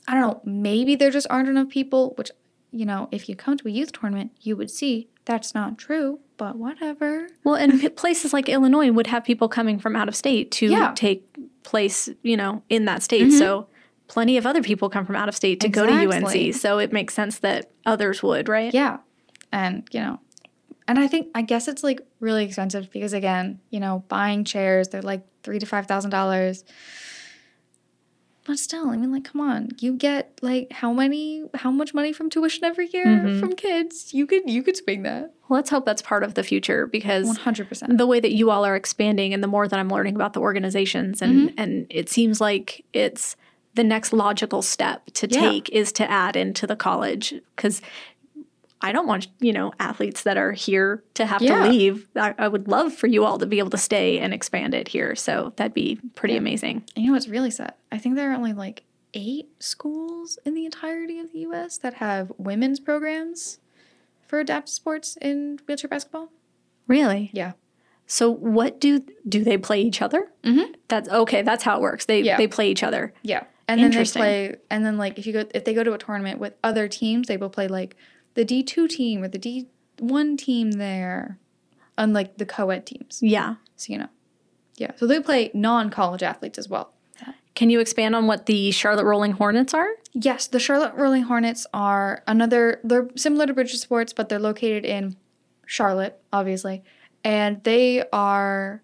I 0.06 0.14
don't 0.14 0.20
know, 0.22 0.40
maybe 0.44 0.94
there 0.94 1.10
just 1.10 1.26
aren't 1.30 1.48
enough 1.48 1.68
people, 1.68 2.14
which, 2.16 2.30
you 2.70 2.84
know, 2.86 3.08
if 3.10 3.28
you 3.28 3.34
come 3.36 3.56
to 3.56 3.66
a 3.68 3.70
youth 3.70 3.92
tournament, 3.92 4.32
you 4.40 4.56
would 4.56 4.70
see 4.70 5.08
that's 5.24 5.54
not 5.54 5.78
true, 5.78 6.18
but 6.36 6.56
whatever. 6.56 7.28
Well, 7.44 7.54
and 7.54 7.94
places 7.96 8.32
like 8.32 8.48
Illinois 8.48 8.90
would 8.90 9.06
have 9.08 9.24
people 9.24 9.48
coming 9.48 9.78
from 9.78 9.94
out 9.96 10.08
of 10.08 10.14
state 10.16 10.50
to 10.52 10.66
Yeah. 10.66 10.86
Mm-hmm. 10.86 10.94
take 10.94 11.36
place, 11.62 12.08
you 12.22 12.36
know, 12.36 12.62
in 12.68 12.84
that 12.86 13.02
state. 13.02 13.32
So 13.32 13.68
plenty 14.12 14.36
of 14.36 14.44
other 14.44 14.62
people 14.62 14.90
come 14.90 15.06
from 15.06 15.16
out 15.16 15.26
of 15.28 15.34
state 15.34 15.58
to 15.60 15.68
go 15.70 15.86
to 15.86 15.92
UNC. 15.92 16.54
So 16.54 16.78
it 16.78 16.92
makes 16.92 17.14
sense 17.14 17.38
that 17.38 17.70
others 17.86 18.22
would, 18.22 18.46
right? 18.46 18.72
Yeah. 18.74 18.98
And, 19.50 19.88
you 19.90 20.00
know, 20.00 20.20
and 20.86 20.98
I 20.98 21.06
think 21.08 21.28
I 21.34 21.40
guess 21.40 21.66
it's 21.66 21.82
like 21.82 22.00
really 22.20 22.44
expensive 22.44 22.90
because 22.90 23.14
again, 23.14 23.58
you 23.70 23.80
know, 23.80 24.04
buying 24.08 24.44
chairs, 24.44 24.88
they're 24.88 25.00
like 25.00 25.22
three 25.42 25.58
to 25.58 25.64
five 25.66 25.86
thousand 25.86 26.10
dollars. 26.10 26.62
But 28.44 28.58
still, 28.58 28.90
I 28.90 28.96
mean, 28.96 29.12
like, 29.12 29.22
come 29.22 29.40
on, 29.40 29.68
you 29.78 29.94
get 29.94 30.36
like 30.42 30.72
how 30.72 30.92
many, 30.92 31.44
how 31.54 31.70
much 31.70 31.94
money 31.94 32.12
from 32.12 32.28
tuition 32.28 32.64
every 32.64 32.88
year 32.92 33.06
Mm-hmm. 33.06 33.38
from 33.38 33.52
kids? 33.52 34.12
You 34.12 34.26
could, 34.26 34.50
you 34.50 34.64
could 34.64 34.76
swing 34.76 35.04
that 35.04 35.32
Well, 35.48 35.58
let's 35.58 35.70
hope 35.70 35.86
that's 35.86 36.02
part 36.02 36.24
of 36.24 36.34
the 36.34 36.42
future 36.42 36.88
because 36.88 37.24
one 37.26 37.36
hundred 37.36 37.68
percent. 37.68 37.96
the 37.98 38.06
way 38.06 38.18
that 38.18 38.32
you 38.32 38.50
all 38.50 38.64
are 38.64 38.74
expanding 38.74 39.32
and 39.32 39.44
the 39.44 39.46
more 39.46 39.68
that 39.68 39.78
I'm 39.78 39.88
learning 39.88 40.16
about 40.16 40.32
the 40.32 40.40
organizations 40.40 41.22
and 41.22 41.50
Mm-hmm. 41.50 41.54
and 41.60 41.86
it 41.88 42.08
seems 42.08 42.40
like 42.40 42.84
it's 42.92 43.36
the 43.74 43.84
next 43.84 44.12
logical 44.12 44.62
step 44.62 45.06
to 45.14 45.26
Yeah. 45.30 45.40
take 45.40 45.68
is 45.70 45.92
to 45.92 46.10
add 46.10 46.36
into 46.36 46.66
the 46.66 46.76
college 46.76 47.34
cuz 47.56 47.80
I 48.84 48.90
don't 48.90 49.06
want, 49.06 49.28
you 49.38 49.52
know, 49.52 49.72
athletes 49.78 50.24
that 50.24 50.36
are 50.36 50.50
here 50.50 51.04
to 51.14 51.24
have 51.24 51.40
Yeah. 51.40 51.62
to 51.62 51.70
leave. 51.70 52.08
I, 52.16 52.34
I 52.36 52.48
would 52.48 52.66
love 52.66 52.92
for 52.92 53.06
you 53.06 53.24
all 53.24 53.38
to 53.38 53.46
be 53.46 53.60
able 53.60 53.70
to 53.70 53.78
stay 53.78 54.18
and 54.18 54.34
expand 54.34 54.74
it 54.74 54.88
here. 54.88 55.14
So 55.14 55.52
that'd 55.54 55.72
be 55.72 56.00
pretty 56.16 56.36
amazing. 56.36 56.82
And 56.96 57.04
You 57.04 57.10
know 57.10 57.14
what's 57.14 57.28
really 57.28 57.52
sad? 57.52 57.74
I 57.92 57.98
think 57.98 58.16
there 58.16 58.30
are 58.32 58.34
only 58.34 58.52
like 58.52 58.82
eight 59.14 59.50
schools 59.60 60.36
in 60.44 60.54
the 60.54 60.64
entirety 60.64 61.20
of 61.20 61.30
the 61.32 61.40
U.S. 61.40 61.78
that 61.78 61.94
have 61.94 62.32
women's 62.38 62.80
programs 62.80 63.60
for 64.26 64.40
adapted 64.40 64.74
sports 64.74 65.16
in 65.20 65.60
wheelchair 65.68 65.88
basketball. 65.88 66.30
Really? 66.88 67.30
Yeah. 67.32 67.52
So 68.08 68.30
what 68.32 68.80
do 68.80 69.04
do 69.28 69.44
they 69.44 69.58
play 69.58 69.80
each 69.80 70.02
other? 70.02 70.32
Mhm. 70.42 70.74
That's 70.88 71.08
okay. 71.08 71.42
That's 71.42 71.62
how 71.62 71.76
it 71.76 71.82
works. 71.82 72.06
They 72.06 72.20
Yeah. 72.22 72.36
they 72.36 72.48
play 72.48 72.68
each 72.70 72.82
other. 72.82 73.12
Yeah. 73.22 73.44
And 73.68 73.82
then 73.82 73.90
they 73.90 74.04
play 74.04 74.56
and 74.70 74.84
then 74.84 74.98
like 74.98 75.18
if 75.18 75.26
you 75.26 75.32
go 75.32 75.44
if 75.54 75.64
they 75.64 75.74
go 75.74 75.84
to 75.84 75.92
a 75.92 75.98
tournament 75.98 76.38
with 76.38 76.54
other 76.62 76.88
teams, 76.88 77.28
they 77.28 77.36
will 77.36 77.50
play 77.50 77.68
like 77.68 77.96
the 78.34 78.44
D 78.44 78.62
two 78.62 78.88
team 78.88 79.22
or 79.22 79.28
the 79.28 79.38
D 79.38 79.68
one 79.98 80.36
team 80.36 80.72
there. 80.72 81.38
Unlike 81.98 82.38
the 82.38 82.46
co 82.46 82.70
ed 82.70 82.86
teams. 82.86 83.20
Yeah. 83.22 83.56
So 83.76 83.92
you 83.92 83.98
know. 83.98 84.08
Yeah. 84.76 84.92
So 84.96 85.06
they 85.06 85.20
play 85.20 85.50
non 85.54 85.90
college 85.90 86.22
athletes 86.22 86.58
as 86.58 86.68
well. 86.68 86.92
Can 87.54 87.68
you 87.68 87.80
expand 87.80 88.16
on 88.16 88.26
what 88.26 88.46
the 88.46 88.70
Charlotte 88.70 89.04
Rolling 89.04 89.32
Hornets 89.32 89.74
are? 89.74 89.88
Yes, 90.14 90.46
the 90.46 90.58
Charlotte 90.58 90.94
Rolling 90.94 91.24
Hornets 91.24 91.66
are 91.74 92.22
another 92.26 92.80
they're 92.82 93.08
similar 93.14 93.46
to 93.46 93.52
Bridges 93.52 93.80
Sports, 93.80 94.12
but 94.12 94.28
they're 94.28 94.38
located 94.38 94.84
in 94.84 95.16
Charlotte, 95.66 96.18
obviously. 96.32 96.82
And 97.24 97.62
they 97.64 98.04
are 98.10 98.82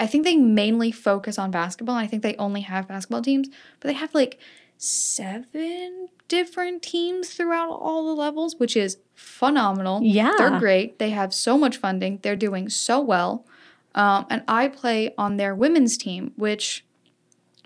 I 0.00 0.06
think 0.06 0.24
they 0.24 0.36
mainly 0.36 0.90
focus 0.90 1.38
on 1.38 1.50
basketball. 1.50 1.94
I 1.96 2.06
think 2.06 2.22
they 2.22 2.34
only 2.36 2.62
have 2.62 2.88
basketball 2.88 3.22
teams, 3.22 3.48
but 3.78 3.88
they 3.88 3.94
have 3.94 4.14
like 4.14 4.38
seven 4.78 6.08
different 6.28 6.82
teams 6.82 7.30
throughout 7.30 7.70
all 7.70 8.06
the 8.06 8.20
levels, 8.20 8.56
which 8.56 8.76
is 8.76 8.98
phenomenal. 9.14 10.00
Yeah. 10.02 10.32
They're 10.38 10.58
great. 10.58 10.98
They 10.98 11.10
have 11.10 11.34
so 11.34 11.58
much 11.58 11.76
funding. 11.76 12.18
They're 12.22 12.36
doing 12.36 12.68
so 12.70 13.00
well. 13.00 13.44
Um, 13.94 14.26
and 14.30 14.42
I 14.48 14.68
play 14.68 15.14
on 15.18 15.36
their 15.36 15.54
women's 15.54 15.96
team, 15.98 16.32
which 16.36 16.84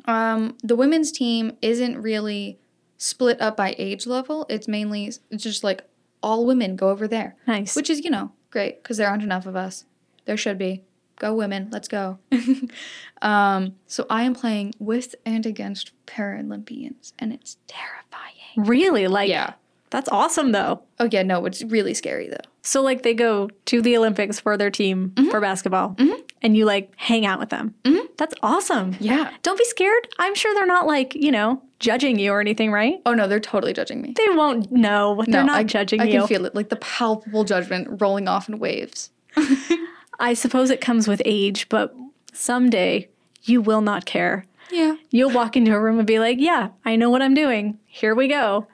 um, 0.06 0.56
the 0.62 0.76
women's 0.76 1.12
team 1.12 1.56
isn't 1.62 2.00
really 2.00 2.58
split 2.98 3.40
up 3.40 3.56
by 3.56 3.74
age 3.78 4.06
level. 4.06 4.46
It's 4.48 4.66
mainly 4.66 5.12
it's 5.30 5.42
just 5.42 5.62
like 5.62 5.82
all 6.22 6.46
women 6.46 6.76
go 6.76 6.88
over 6.88 7.06
there, 7.06 7.36
Nice. 7.46 7.76
which 7.76 7.90
is 7.90 8.02
you 8.04 8.10
know 8.10 8.32
great 8.50 8.82
because 8.82 8.96
there 8.96 9.08
aren't 9.08 9.22
enough 9.22 9.46
of 9.46 9.54
us. 9.56 9.84
There 10.24 10.36
should 10.38 10.58
be. 10.58 10.82
Go 11.16 11.34
women, 11.34 11.68
let's 11.70 11.88
go. 11.88 12.18
um, 13.22 13.74
so 13.86 14.06
I 14.10 14.24
am 14.24 14.34
playing 14.34 14.74
with 14.78 15.14
and 15.24 15.46
against 15.46 15.92
Paralympians, 16.06 17.12
and 17.18 17.32
it's 17.32 17.56
terrifying. 17.66 18.32
really? 18.56 19.06
Like 19.08 19.28
Yeah. 19.28 19.54
that's 19.90 20.08
awesome 20.10 20.52
though. 20.52 20.82
Oh 20.98 21.08
yeah, 21.10 21.22
no, 21.22 21.44
it's 21.46 21.62
really 21.62 21.94
scary 21.94 22.28
though. 22.28 22.36
So 22.62 22.82
like 22.82 23.02
they 23.02 23.14
go 23.14 23.50
to 23.66 23.80
the 23.82 23.96
Olympics 23.96 24.40
for 24.40 24.56
their 24.56 24.70
team 24.70 25.10
Mm-hmm. 25.14 25.30
for 25.30 25.40
basketball 25.40 25.96
and 26.42 26.56
you 26.56 26.64
like 26.64 26.92
hang 26.96 27.24
out 27.26 27.38
with 27.38 27.50
them. 27.50 27.74
That's 28.16 28.34
awesome. 28.42 28.96
Yeah. 29.00 29.30
Don't 29.42 29.58
be 29.58 29.64
scared. 29.64 30.06
I'm 30.20 30.34
sure 30.36 30.54
they're 30.54 30.66
not 30.66 30.86
like, 30.86 31.14
you 31.16 31.32
know, 31.32 31.60
judging 31.80 32.16
you 32.18 32.30
or 32.30 32.40
anything, 32.40 32.70
right? 32.70 33.00
Oh 33.04 33.12
no, 33.12 33.26
they're 33.26 33.40
totally 33.40 33.72
judging 33.72 34.00
me. 34.02 34.14
They 34.16 34.28
won't 34.36 34.70
know. 34.70 35.16
They're 35.26 35.42
no, 35.42 35.46
not 35.46 35.56
I, 35.58 35.64
judging 35.64 36.00
I 36.00 36.04
you. 36.04 36.18
can 36.20 36.28
feel 36.28 36.44
it, 36.46 36.54
like 36.54 36.68
the 36.68 36.76
palpable 36.76 37.42
judgment 37.44 38.00
rolling 38.00 38.28
off 38.28 38.48
in 38.48 38.58
waves. 38.60 39.10
I 40.18 40.34
suppose 40.34 40.70
it 40.70 40.80
comes 40.80 41.06
with 41.08 41.20
age, 41.24 41.68
but 41.68 41.94
someday 42.32 43.08
you 43.42 43.60
will 43.60 43.80
not 43.80 44.04
care. 44.06 44.44
Yeah. 44.70 44.96
You'll 45.10 45.30
walk 45.32 45.56
into 45.56 45.74
a 45.74 45.80
room 45.80 45.98
and 45.98 46.06
be 46.06 46.18
like, 46.18 46.38
"Yeah, 46.40 46.68
I 46.84 46.96
know 46.96 47.10
what 47.10 47.22
I'm 47.22 47.34
doing. 47.34 47.78
Here 47.86 48.14
we 48.14 48.28
go." 48.28 48.66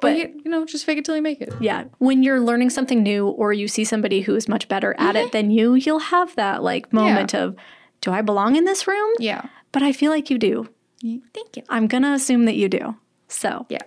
But 0.00 0.16
you, 0.16 0.40
you 0.44 0.50
know, 0.50 0.64
just 0.64 0.84
fake 0.84 0.98
it 0.98 1.04
till 1.04 1.16
you 1.16 1.22
make 1.22 1.40
it. 1.40 1.52
yeah, 1.60 1.84
when 1.98 2.22
you're 2.22 2.38
learning 2.40 2.70
something 2.70 3.02
new 3.02 3.26
or 3.26 3.52
you 3.52 3.66
see 3.66 3.84
somebody 3.84 4.20
who 4.20 4.36
is 4.36 4.48
much 4.48 4.68
better 4.68 4.94
at 4.96 5.16
it 5.16 5.32
than 5.32 5.50
you, 5.50 5.74
you'll 5.74 5.98
have 5.98 6.36
that 6.36 6.62
like 6.62 6.92
moment 6.92 7.34
of, 7.34 7.56
"Do 8.00 8.12
I 8.12 8.22
belong 8.22 8.54
in 8.54 8.64
this 8.64 8.86
room?" 8.86 9.10
Yeah. 9.18 9.46
But 9.72 9.82
I 9.82 9.92
feel 9.92 10.12
like 10.12 10.30
you 10.30 10.38
do. 10.38 10.68
Thank 11.02 11.56
you. 11.56 11.62
I'm 11.68 11.86
going 11.88 12.02
to 12.04 12.12
assume 12.12 12.44
that 12.46 12.54
you 12.56 12.68
do. 12.68 12.96
So, 13.28 13.66
Yeah. 13.68 13.78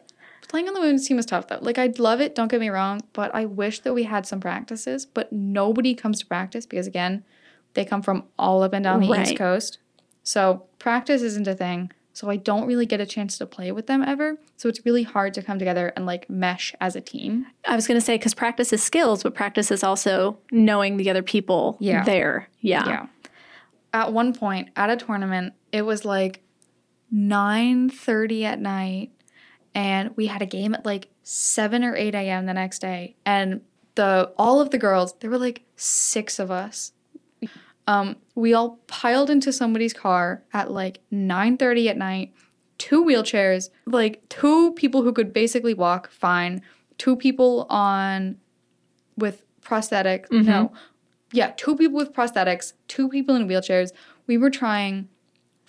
Playing 0.51 0.67
on 0.67 0.73
the 0.73 0.81
women's 0.81 1.07
team 1.07 1.17
is 1.17 1.25
tough 1.25 1.47
though. 1.47 1.59
Like 1.61 1.77
I'd 1.77 1.97
love 1.97 2.19
it, 2.19 2.35
don't 2.35 2.49
get 2.51 2.59
me 2.59 2.67
wrong, 2.67 2.99
but 3.13 3.33
I 3.33 3.45
wish 3.45 3.79
that 3.79 3.93
we 3.93 4.03
had 4.03 4.25
some 4.27 4.41
practices, 4.41 5.05
but 5.05 5.31
nobody 5.31 5.95
comes 5.95 6.19
to 6.19 6.25
practice 6.25 6.65
because 6.65 6.87
again, 6.87 7.23
they 7.73 7.85
come 7.85 8.01
from 8.01 8.25
all 8.37 8.61
up 8.61 8.73
and 8.73 8.83
down 8.83 8.99
the 8.99 9.07
Right. 9.07 9.25
East 9.25 9.37
Coast. 9.37 9.77
So 10.23 10.63
practice 10.77 11.21
isn't 11.21 11.47
a 11.47 11.55
thing. 11.55 11.89
So 12.11 12.29
I 12.29 12.35
don't 12.35 12.67
really 12.67 12.85
get 12.85 12.99
a 12.99 13.05
chance 13.05 13.37
to 13.37 13.45
play 13.45 13.71
with 13.71 13.87
them 13.87 14.03
ever. 14.05 14.37
So 14.57 14.67
it's 14.67 14.85
really 14.85 15.03
hard 15.03 15.33
to 15.35 15.41
come 15.41 15.57
together 15.57 15.93
and 15.95 16.05
like 16.05 16.29
mesh 16.29 16.75
as 16.81 16.97
a 16.97 17.01
team. 17.01 17.47
I 17.65 17.77
was 17.77 17.87
going 17.87 17.97
to 17.97 18.05
say, 18.05 18.17
because 18.17 18.33
practice 18.33 18.73
is 18.73 18.83
skills, 18.83 19.23
but 19.23 19.33
practice 19.33 19.71
is 19.71 19.85
also 19.85 20.37
knowing 20.51 20.97
the 20.97 21.09
other 21.09 21.23
people 21.23 21.77
Yeah. 21.79 22.03
there. 22.03 22.49
Yeah. 22.59 22.85
Yeah. 22.85 23.05
At 23.93 24.11
one 24.11 24.33
point 24.33 24.67
at 24.75 24.89
a 24.89 24.97
tournament, 24.97 25.53
it 25.71 25.83
was 25.83 26.03
like 26.03 26.41
9:30 27.13 28.43
at 28.43 28.59
night 28.59 29.11
and 29.73 30.15
we 30.17 30.27
had 30.27 30.41
a 30.41 30.45
game 30.45 30.73
at 30.73 30.85
like 30.85 31.09
7 31.23 31.83
or 31.83 31.95
8 31.95 32.13
a.m. 32.15 32.45
the 32.45 32.53
next 32.53 32.79
day. 32.79 33.15
And 33.25 33.61
the 33.95 34.31
all 34.37 34.61
of 34.61 34.69
the 34.69 34.77
girls, 34.77 35.13
there 35.19 35.29
were 35.29 35.37
like 35.37 35.63
six 35.75 36.39
of 36.39 36.51
us. 36.51 36.93
Um, 37.87 38.17
we 38.35 38.53
all 38.53 38.79
piled 38.87 39.29
into 39.29 39.51
somebody's 39.51 39.93
car 39.93 40.43
at 40.53 40.71
like 40.71 40.99
9:30 41.11 41.89
at 41.89 41.97
night, 41.97 42.33
two 42.77 43.03
wheelchairs, 43.03 43.69
like 43.85 44.27
two 44.29 44.73
people 44.73 45.01
who 45.01 45.11
could 45.11 45.33
basically 45.33 45.73
walk 45.73 46.09
fine, 46.09 46.61
two 46.97 47.15
people 47.15 47.65
on 47.69 48.37
with 49.17 49.43
prosthetics. 49.61 50.31
No. 50.45 50.71
Yeah, 51.33 51.51
two 51.57 51.75
people 51.75 51.97
with 51.97 52.13
prosthetics, 52.13 52.73
two 52.87 53.09
people 53.09 53.35
in 53.35 53.47
wheelchairs. 53.47 53.91
We 54.27 54.37
were 54.37 54.49
trying 54.49 55.09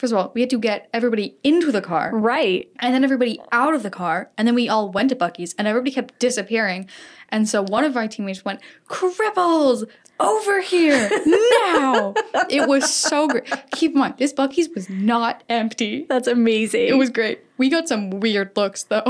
First 0.02 0.12
of 0.12 0.18
all, 0.18 0.32
we 0.34 0.40
had 0.40 0.50
to 0.50 0.58
get 0.58 0.88
everybody 0.92 1.36
into 1.44 1.70
the 1.70 1.80
car 1.80 2.10
Right. 2.12 2.68
and 2.80 2.92
then 2.92 3.04
everybody 3.04 3.40
out 3.52 3.72
of 3.72 3.84
the 3.84 3.88
car, 3.90 4.32
and 4.36 4.48
then 4.48 4.56
we 4.56 4.68
all 4.68 4.90
went 4.90 5.10
to 5.10 5.14
Buc-ee's, 5.14 5.54
and 5.56 5.68
everybody 5.68 5.92
kept 5.92 6.18
disappearing. 6.18 6.88
And 7.32 7.48
so 7.48 7.62
one 7.62 7.82
of 7.84 7.96
our 7.96 8.06
teammates 8.06 8.44
went, 8.44 8.60
Cripples, 8.88 9.84
over 10.22 10.60
here 10.60 11.10
now. 11.26 12.14
it 12.48 12.68
was 12.68 12.92
so 12.92 13.28
great. 13.28 13.52
Keep 13.72 13.92
in 13.92 13.98
mind, 13.98 14.14
this 14.18 14.32
Buc-ee's 14.32 14.68
was 14.74 14.88
not 14.88 15.42
empty. 15.48 16.06
That's 16.08 16.28
amazing. 16.28 16.86
It 16.86 16.96
was 16.96 17.10
great. 17.10 17.40
We 17.58 17.68
got 17.68 17.88
some 17.88 18.10
weird 18.10 18.56
looks 18.56 18.84
though. 18.84 19.02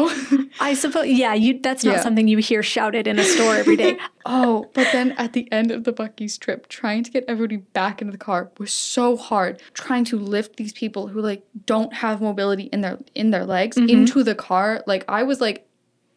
I 0.60 0.74
suppose, 0.74 1.06
yeah, 1.06 1.34
you. 1.34 1.60
that's 1.60 1.84
not 1.84 1.96
Yeah. 1.96 2.00
something 2.00 2.28
you 2.28 2.38
hear 2.38 2.62
shouted 2.62 3.06
in 3.06 3.18
a 3.18 3.24
store 3.24 3.56
every 3.56 3.76
day. 3.76 3.98
oh, 4.26 4.70
but 4.74 4.88
then 4.92 5.12
at 5.12 5.32
the 5.32 5.50
end 5.52 5.70
of 5.70 5.84
the 5.84 5.92
Buc-ee's 5.92 6.38
trip, 6.38 6.68
trying 6.68 7.04
to 7.04 7.10
get 7.10 7.24
everybody 7.28 7.58
back 7.58 8.00
into 8.00 8.12
the 8.12 8.18
car 8.18 8.50
was 8.58 8.72
so 8.72 9.16
hard. 9.16 9.60
Trying 9.74 10.04
to 10.06 10.18
lift 10.18 10.56
these 10.56 10.72
people 10.72 11.08
who 11.08 11.20
like 11.20 11.42
don't 11.66 11.92
have 11.94 12.20
mobility 12.20 12.64
in 12.64 12.80
their 12.80 12.98
in 13.14 13.30
their 13.30 13.44
legs 13.44 13.76
mm-hmm. 13.76 13.88
into 13.88 14.22
the 14.22 14.34
car. 14.34 14.82
Like 14.86 15.04
I 15.08 15.22
was 15.22 15.40
like 15.40 15.66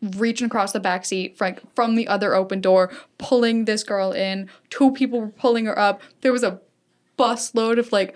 reaching 0.01 0.47
across 0.47 0.71
the 0.71 0.79
back 0.79 1.05
seat 1.05 1.37
from, 1.37 1.55
from 1.75 1.95
the 1.95 2.07
other 2.07 2.33
open 2.35 2.61
door, 2.61 2.91
pulling 3.17 3.65
this 3.65 3.83
girl 3.83 4.11
in. 4.11 4.49
Two 4.69 4.91
people 4.91 5.19
were 5.21 5.27
pulling 5.29 5.65
her 5.65 5.77
up. 5.77 6.01
There 6.21 6.31
was 6.31 6.43
a 6.43 6.59
bus 7.17 7.55
load 7.55 7.79
of 7.79 7.91
like 7.91 8.15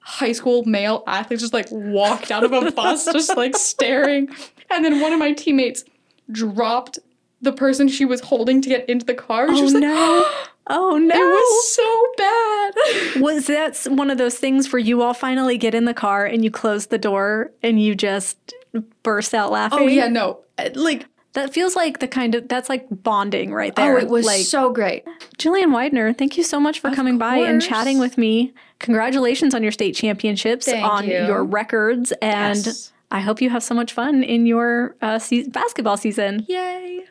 high 0.00 0.32
school 0.32 0.64
male 0.64 1.04
athletes 1.06 1.42
just 1.42 1.52
like 1.52 1.66
walked 1.70 2.30
out 2.30 2.44
of 2.44 2.52
a 2.52 2.70
bus, 2.72 3.04
just 3.12 3.36
like 3.36 3.56
staring. 3.56 4.28
And 4.70 4.84
then 4.84 5.00
one 5.00 5.12
of 5.12 5.18
my 5.18 5.32
teammates 5.32 5.84
dropped 6.30 6.98
the 7.40 7.52
person 7.52 7.88
she 7.88 8.04
was 8.04 8.20
holding 8.20 8.62
to 8.62 8.68
get 8.68 8.88
into 8.88 9.04
the 9.04 9.14
car. 9.14 9.48
she 9.54 9.60
Oh 9.60 9.64
was 9.64 9.74
like, 9.74 9.82
no. 9.82 10.30
Oh 10.68 10.96
no. 10.96 11.12
it 11.12 11.18
was 11.18 11.74
so 11.74 12.06
bad. 12.16 13.20
Was 13.20 13.46
that 13.48 13.76
one 13.92 14.10
of 14.12 14.16
those 14.18 14.36
things 14.38 14.72
where 14.72 14.78
you 14.78 15.02
all 15.02 15.12
finally 15.12 15.58
get 15.58 15.74
in 15.74 15.86
the 15.86 15.92
car 15.92 16.24
and 16.24 16.44
you 16.44 16.52
close 16.52 16.86
the 16.86 16.98
door 16.98 17.50
and 17.64 17.82
you 17.82 17.96
just 17.96 18.54
burst 19.02 19.34
out 19.34 19.50
laughing? 19.50 19.80
oh 19.80 19.86
yeah, 19.88 20.06
no. 20.06 20.38
Like 20.76 21.06
That 21.34 21.52
feels 21.52 21.74
like 21.76 21.98
the 22.00 22.08
kind 22.08 22.34
of 22.34 22.48
that's 22.48 22.68
like 22.68 22.86
bonding 22.90 23.52
right 23.52 23.74
there. 23.74 23.96
oh, 23.96 24.00
it 24.00 24.08
was 24.08 24.26
like 24.26 24.42
so 24.44 24.70
great. 24.70 25.04
Jillian 25.38 25.70
Weidner, 25.74 26.16
thank 26.16 26.36
you 26.36 26.44
so 26.44 26.60
much 26.60 26.80
for 26.80 26.88
Of 26.88 26.94
coming 26.94 27.18
by 27.18 27.36
and 27.38 27.62
chatting 27.62 27.98
with 27.98 28.18
me. 28.18 28.52
Congratulations 28.80 29.54
on 29.54 29.62
your 29.62 29.72
state 29.72 29.94
championships, 29.94 30.66
Thank 30.66 30.84
on 30.84 31.06
you. 31.06 31.24
your 31.26 31.44
records, 31.44 32.12
and 32.20 32.66
Yes. 32.66 32.92
I 33.10 33.20
hope 33.20 33.40
you 33.40 33.50
have 33.50 33.62
so 33.62 33.74
much 33.74 33.92
fun 33.92 34.22
in 34.24 34.46
your 34.46 34.96
uh, 35.02 35.18
se- 35.18 35.48
basketball 35.50 35.96
season. 35.96 36.44
Yay. 36.48 37.04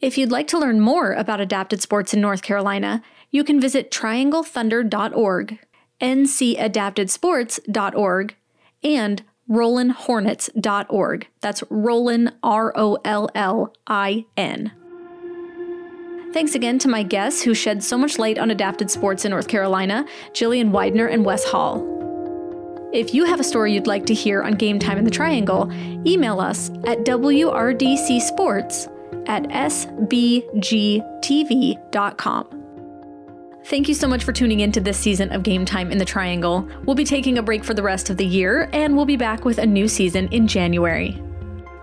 If 0.00 0.16
you'd 0.18 0.30
like 0.32 0.46
to 0.48 0.58
learn 0.58 0.80
more 0.80 1.12
about 1.12 1.40
adapted 1.40 1.80
sports 1.82 2.12
in 2.14 2.20
North 2.20 2.42
Carolina, 2.42 3.02
you 3.30 3.44
can 3.44 3.60
visit 3.60 3.90
trianglethunder.org, 3.90 5.58
ncadaptedsports.org, 6.00 8.34
and 8.82 9.22
rollinhornets.org. 9.50 11.28
That's 11.40 11.62
Rollin, 11.62 12.32
R 12.42 12.72
O 12.76 12.98
L 13.04 13.28
L 13.34 13.74
I 13.86 14.24
N. 14.36 14.72
Thanks 16.32 16.54
again 16.54 16.78
to 16.78 16.88
my 16.88 17.02
guests 17.02 17.42
who 17.42 17.54
shed 17.54 17.82
so 17.82 17.98
much 17.98 18.16
light 18.18 18.38
on 18.38 18.52
adapted 18.52 18.88
sports 18.90 19.24
in 19.24 19.30
North 19.32 19.48
Carolina, 19.48 20.06
Jillian 20.32 20.70
Weidner 20.70 21.12
and 21.12 21.24
Wes 21.24 21.44
Hall. 21.44 21.84
If 22.92 23.14
you 23.14 23.24
have 23.24 23.40
a 23.40 23.44
story 23.44 23.72
you'd 23.72 23.88
like 23.88 24.06
to 24.06 24.14
hear 24.14 24.42
on 24.42 24.52
Game 24.52 24.78
Time 24.78 24.98
in 24.98 25.04
the 25.04 25.10
Triangle, 25.10 25.72
email 26.06 26.40
us 26.40 26.70
at 26.86 26.98
wrdcsports 27.04 28.88
at 29.28 29.42
sbgtv.com. 29.44 30.50
Thank 33.66 33.88
you 33.88 33.94
so 33.94 34.08
much 34.08 34.24
for 34.24 34.32
tuning 34.32 34.60
in 34.60 34.72
to 34.72 34.80
this 34.80 34.98
season 34.98 35.30
of 35.32 35.42
Game 35.42 35.64
Time 35.64 35.92
in 35.92 35.98
the 35.98 36.04
Triangle. 36.04 36.68
We'll 36.84 36.96
be 36.96 37.04
taking 37.04 37.38
a 37.38 37.42
break 37.42 37.62
for 37.62 37.74
the 37.74 37.82
rest 37.82 38.10
of 38.10 38.16
the 38.16 38.26
year, 38.26 38.68
and 38.72 38.96
we'll 38.96 39.04
be 39.04 39.16
back 39.16 39.44
with 39.44 39.58
a 39.58 39.66
new 39.66 39.86
season 39.86 40.28
in 40.28 40.48
January. 40.48 41.22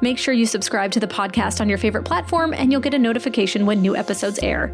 Make 0.01 0.17
sure 0.17 0.33
you 0.33 0.45
subscribe 0.45 0.91
to 0.91 0.99
the 0.99 1.07
podcast 1.07 1.61
on 1.61 1.69
your 1.69 1.77
favorite 1.77 2.03
platform, 2.03 2.53
and 2.53 2.71
you'll 2.71 2.81
get 2.81 2.93
a 2.93 2.99
notification 2.99 3.65
when 3.65 3.81
new 3.81 3.95
episodes 3.95 4.39
air. 4.39 4.73